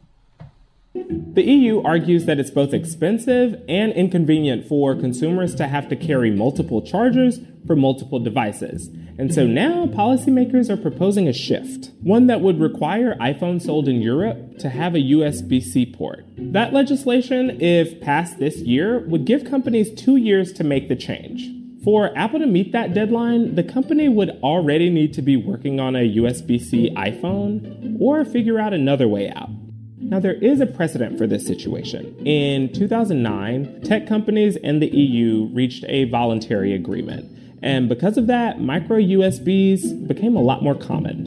[0.94, 6.30] The EU argues that it's both expensive and inconvenient for consumers to have to carry
[6.30, 8.88] multiple chargers for multiple devices.
[9.16, 14.02] And so now policymakers are proposing a shift, one that would require iPhones sold in
[14.02, 16.26] Europe to have a USB C port.
[16.36, 21.61] That legislation, if passed this year, would give companies two years to make the change.
[21.84, 25.96] For Apple to meet that deadline, the company would already need to be working on
[25.96, 29.50] a USB C iPhone or figure out another way out.
[29.98, 32.14] Now, there is a precedent for this situation.
[32.26, 37.36] In 2009, tech companies and the EU reached a voluntary agreement.
[37.62, 41.26] And because of that, micro USBs became a lot more common.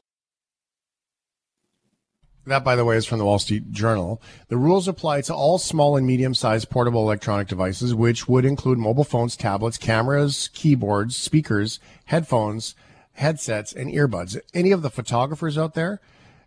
[2.47, 4.21] That, by the way, is from the Wall Street Journal.
[4.49, 8.77] The rules apply to all small and medium sized portable electronic devices, which would include
[8.77, 12.75] mobile phones, tablets, cameras, keyboards, speakers, headphones,
[13.13, 14.39] headsets, and earbuds.
[14.53, 15.99] Any of the photographers out there,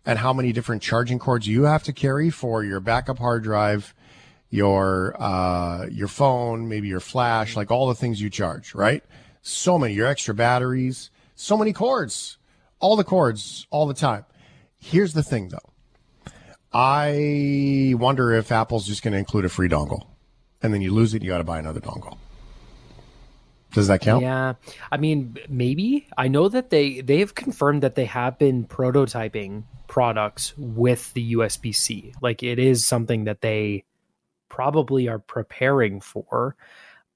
[0.05, 3.93] and how many different charging cords you have to carry for your backup hard drive,
[4.49, 9.03] your uh, your phone, maybe your flash, like all the things you charge, right?
[9.41, 12.37] So many, your extra batteries, so many cords,
[12.79, 14.25] all the cords, all the time.
[14.77, 15.73] Here's the thing, though.
[16.71, 20.07] I wonder if Apple's just going to include a free dongle,
[20.61, 22.17] and then you lose it, you got to buy another dongle.
[23.73, 24.23] Does that count?
[24.23, 24.53] Yeah,
[24.91, 26.07] I mean, maybe.
[26.17, 31.33] I know that they they have confirmed that they have been prototyping products with the
[31.33, 32.13] USB C.
[32.21, 33.83] Like it is something that they
[34.49, 36.55] probably are preparing for,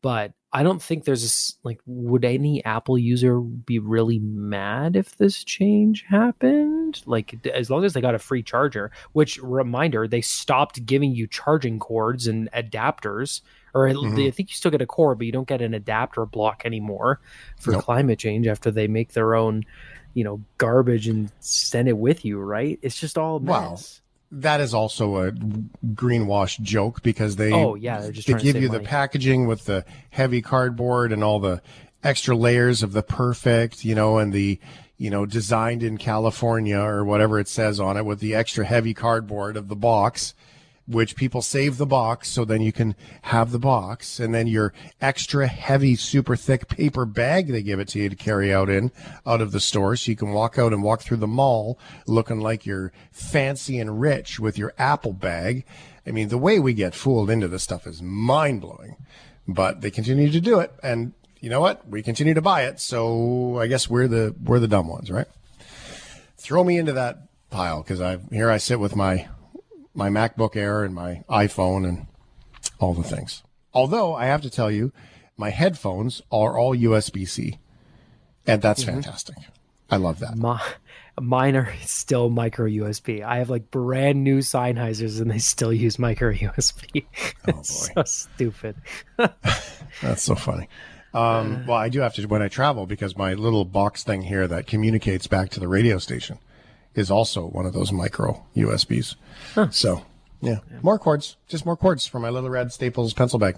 [0.01, 1.79] but I don't think there's a like.
[1.85, 7.01] Would any Apple user be really mad if this change happened?
[7.05, 8.91] Like, as long as they got a free charger.
[9.13, 13.41] Which reminder, they stopped giving you charging cords and adapters
[13.73, 14.19] or mm-hmm.
[14.19, 17.19] I think you still get a cord, but you don't get an adapter block anymore
[17.59, 17.83] for nope.
[17.83, 19.63] climate change after they make their own,
[20.13, 22.77] you know, garbage and send it with you, right?
[22.81, 23.51] It's just all mess.
[23.51, 23.77] Wow.
[24.35, 28.79] That is also a greenwash joke because they oh yeah they give you money.
[28.79, 31.61] the packaging with the heavy cardboard and all the
[32.03, 34.59] extra layers of the perfect you know and the
[34.97, 38.95] you know designed in California or whatever it says on it with the extra heavy
[38.95, 40.33] cardboard of the box
[40.85, 44.73] which people save the box so then you can have the box and then your
[44.99, 48.91] extra heavy super thick paper bag they give it to you to carry out in
[49.25, 52.39] out of the store so you can walk out and walk through the mall looking
[52.39, 55.65] like you're fancy and rich with your apple bag.
[56.05, 58.97] I mean the way we get fooled into this stuff is mind-blowing
[59.47, 61.85] but they continue to do it and you know what?
[61.87, 65.27] We continue to buy it so i guess we're the we're the dumb ones right?
[66.35, 67.19] Throw me into that
[67.49, 69.27] pile because i here i sit with my
[69.93, 72.07] my MacBook Air and my iPhone and
[72.79, 73.43] all the things.
[73.73, 74.91] Although I have to tell you,
[75.37, 77.59] my headphones are all USB C,
[78.45, 78.95] and that's mm-hmm.
[78.95, 79.35] fantastic.
[79.89, 80.35] I love that.
[80.35, 80.61] My,
[81.19, 83.23] mine are still micro USB.
[83.23, 87.05] I have like brand new Sennheisers, and they still use micro USB.
[87.45, 88.77] Oh boy, so stupid.
[90.01, 90.69] that's so funny.
[91.13, 94.47] Um, well, I do have to when I travel because my little box thing here
[94.47, 96.39] that communicates back to the radio station
[96.95, 99.15] is also one of those micro USBs.
[99.55, 99.69] Huh.
[99.71, 100.05] So,
[100.41, 100.59] yeah.
[100.71, 103.57] yeah, more cords, just more cords for my little red Staples pencil bag.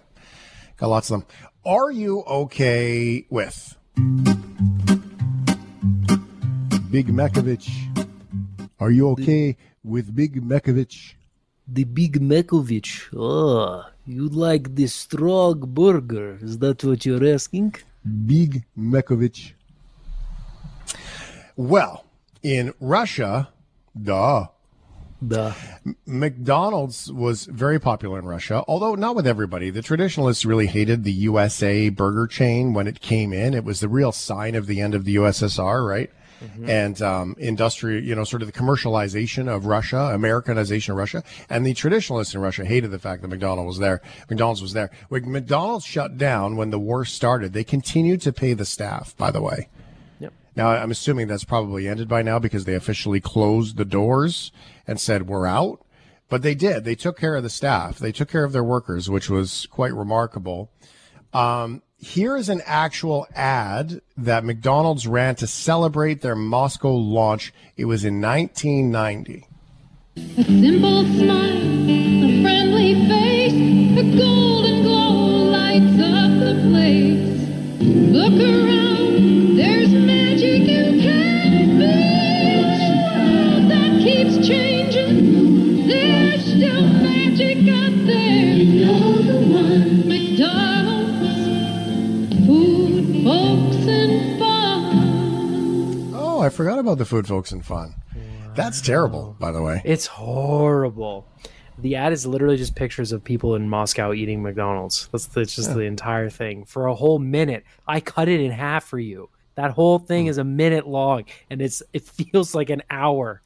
[0.77, 1.27] Got lots of them.
[1.65, 3.75] Are you okay with
[6.91, 7.69] Big Makovich?
[8.79, 11.13] Are you okay with Big Makovich?
[11.67, 13.05] The Big Makovich.
[13.15, 16.37] Oh, you like the strong burger?
[16.41, 17.75] Is that what you're asking?
[18.25, 19.53] Big Makovich.
[21.55, 22.04] Well,
[22.45, 23.49] in Russia,
[23.99, 24.45] duh,
[25.25, 25.53] Duh.
[26.05, 29.71] McDonald's was very popular in Russia, although not with everybody.
[29.71, 33.55] The traditionalists really hated the USA burger chain when it came in.
[33.55, 36.11] It was the real sign of the end of the USSR, right?
[36.43, 36.69] Mm-hmm.
[36.69, 41.65] And um, industrial, you know, sort of the commercialization of Russia, Americanization of Russia, and
[41.65, 44.01] the traditionalists in Russia hated the fact that McDonald's was there.
[44.29, 44.91] McDonald's was there.
[45.09, 49.15] When McDonald's shut down when the war started, they continued to pay the staff.
[49.17, 49.69] By the way,
[50.55, 54.51] now, I'm assuming that's probably ended by now because they officially closed the doors
[54.87, 55.81] and said, we're out.
[56.29, 56.85] But they did.
[56.85, 57.99] They took care of the staff.
[57.99, 60.71] They took care of their workers, which was quite remarkable.
[61.33, 67.53] Um, here is an actual ad that McDonald's ran to celebrate their Moscow launch.
[67.77, 69.47] It was in 1990.
[70.15, 72.04] A simple smile,
[96.45, 97.95] I forgot about the food, folks, and fun.
[98.55, 99.81] That's terrible, by the way.
[99.83, 101.27] It's horrible.
[101.77, 105.09] The ad is literally just pictures of people in Moscow eating McDonald's.
[105.11, 105.75] That's, that's just yeah.
[105.75, 107.65] the entire thing for a whole minute.
[107.87, 109.29] I cut it in half for you.
[109.55, 110.29] That whole thing mm.
[110.29, 113.41] is a minute long, and it's it feels like an hour.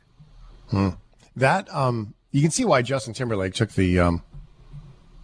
[0.70, 0.89] Hmm.
[1.36, 4.24] That um, you can see why Justin Timberlake took the um,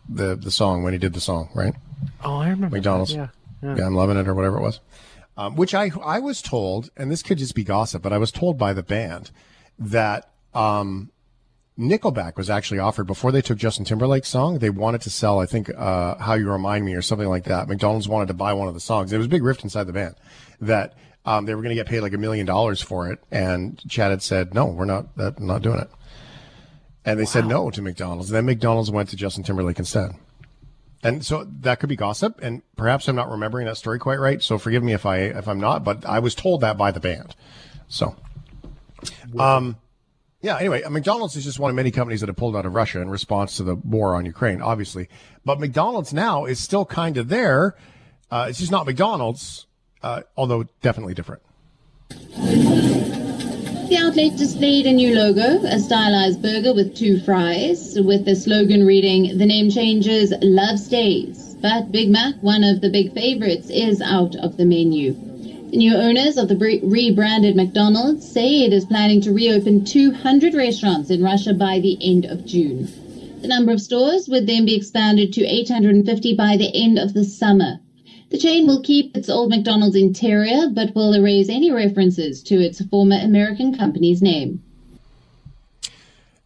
[0.08, 1.76] the the song when he did the song, right?
[2.24, 3.14] Oh, I remember McDonald's.
[3.14, 3.30] Yeah.
[3.62, 3.76] yeah.
[3.78, 4.80] yeah, I'm loving it or whatever it was.
[5.38, 8.32] Um, which I I was told, and this could just be gossip, but I was
[8.32, 9.32] told by the band
[9.78, 11.12] that um,
[11.78, 14.60] Nickelback was actually offered before they took Justin Timberlake's song.
[14.60, 17.68] They wanted to sell, I think, uh, "How You Remind Me" or something like that.
[17.68, 19.10] McDonald's wanted to buy one of the songs.
[19.10, 20.16] There was a big rift inside the band
[20.62, 20.94] that
[21.26, 24.12] um, they were going to get paid like a million dollars for it, and Chad
[24.12, 25.90] had said, "No, we're not that, not doing it."
[27.04, 27.30] And they wow.
[27.30, 28.30] said no to McDonald's.
[28.30, 30.12] And then McDonald's went to Justin Timberlake instead.
[31.06, 34.42] And so that could be gossip, and perhaps I'm not remembering that story quite right.
[34.42, 37.00] So forgive me if I if I'm not, but I was told that by the
[37.00, 37.36] band.
[37.88, 38.16] So,
[39.38, 39.78] um,
[40.42, 40.58] yeah.
[40.58, 43.10] Anyway, McDonald's is just one of many companies that have pulled out of Russia in
[43.12, 45.08] response to the war on Ukraine, obviously.
[45.46, 47.76] But McDonald's now is still kind of there.
[48.32, 49.68] Uh, it's just not McDonald's,
[50.02, 51.44] uh, although definitely different.
[53.88, 58.84] The outlet displayed a new logo, a stylized burger with two fries, with the slogan
[58.84, 61.56] reading, The name changes, love stays.
[61.62, 65.14] But Big Mac, one of the big favorites, is out of the menu.
[65.70, 71.12] The new owners of the rebranded McDonald's say it is planning to reopen 200 restaurants
[71.12, 72.88] in Russia by the end of June.
[73.42, 77.24] The number of stores would then be expanded to 850 by the end of the
[77.24, 77.80] summer.
[78.30, 82.84] The chain will keep its old McDonald's interior, but will erase any references to its
[82.86, 84.64] former American company's name.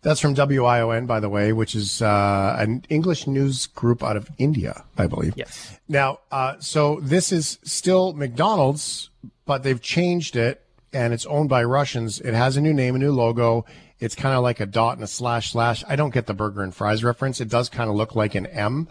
[0.01, 4.29] That's from WION, by the way, which is uh, an English news group out of
[4.37, 5.33] India, I believe.
[5.35, 5.77] Yes.
[5.89, 9.09] Now, uh, so this is still McDonald's,
[9.45, 10.63] but they've changed it,
[10.93, 12.21] and it's owned by Russians.
[12.21, 13.65] It has a new name, a new logo.
[13.99, 15.83] It's kind of like a dot and a slash slash.
[15.87, 17.41] I don't get the burger and fries reference.
[17.41, 18.87] It does kind of look like an M,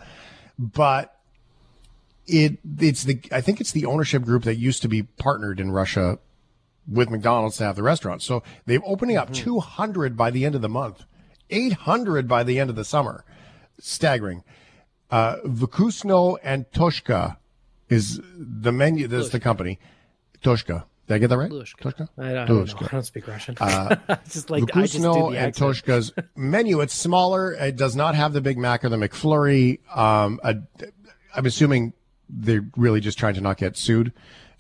[0.58, 1.17] but
[2.28, 5.72] it it's the I think it's the ownership group that used to be partnered in
[5.72, 6.18] Russia
[6.86, 8.22] with McDonald's to have the restaurant.
[8.22, 9.44] So they're opening up mm-hmm.
[9.44, 11.04] 200 by the end of the month,
[11.50, 13.24] 800 by the end of the summer.
[13.78, 14.42] Staggering.
[15.10, 17.36] Uh, Vkusno and Toshka
[17.88, 19.08] is the menu.
[19.08, 19.78] This is the company.
[20.42, 20.84] Toshka.
[21.06, 21.50] Did I get that right?
[21.50, 22.08] Toshka.
[22.18, 23.56] I don't, don't, I don't speak Russian.
[23.58, 23.96] Uh,
[24.28, 26.80] just like Vkusno and Toshka's menu.
[26.80, 27.52] It's smaller.
[27.52, 29.78] It does not have the Big Mac or the McFlurry.
[29.96, 30.56] Um, a,
[31.34, 31.94] I'm assuming
[32.28, 34.12] they're really just trying to not get sued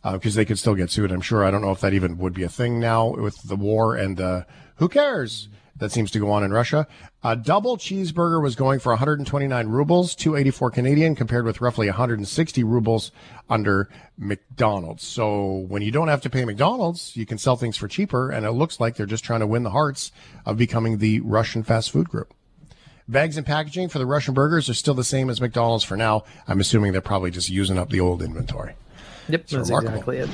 [0.02, 1.10] because uh, they could still get sued.
[1.10, 1.44] I'm sure.
[1.44, 4.16] I don't know if that even would be a thing now with the war and
[4.16, 4.46] the
[4.76, 5.48] who cares
[5.78, 6.86] that seems to go on in Russia.
[7.22, 13.12] A double cheeseburger was going for 129 rubles, 284 Canadian, compared with roughly 160 rubles
[13.48, 15.04] under McDonald's.
[15.04, 18.44] So when you don't have to pay McDonald's, you can sell things for cheaper, and
[18.44, 20.12] it looks like they're just trying to win the hearts
[20.44, 22.34] of becoming the Russian fast food group.
[23.08, 26.24] Bags and packaging for the Russian burgers are still the same as McDonald's for now.
[26.46, 28.74] I'm assuming they're probably just using up the old inventory.
[29.30, 30.12] Yep, it's that's remarkable.
[30.12, 30.28] exactly it.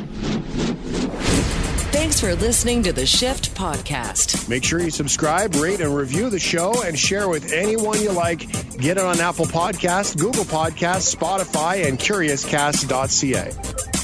[1.92, 4.48] Thanks for listening to the Shift Podcast.
[4.48, 8.40] Make sure you subscribe, rate, and review the show and share with anyone you like.
[8.78, 14.03] Get it on Apple Podcasts, Google Podcasts, Spotify, and CuriousCast.ca.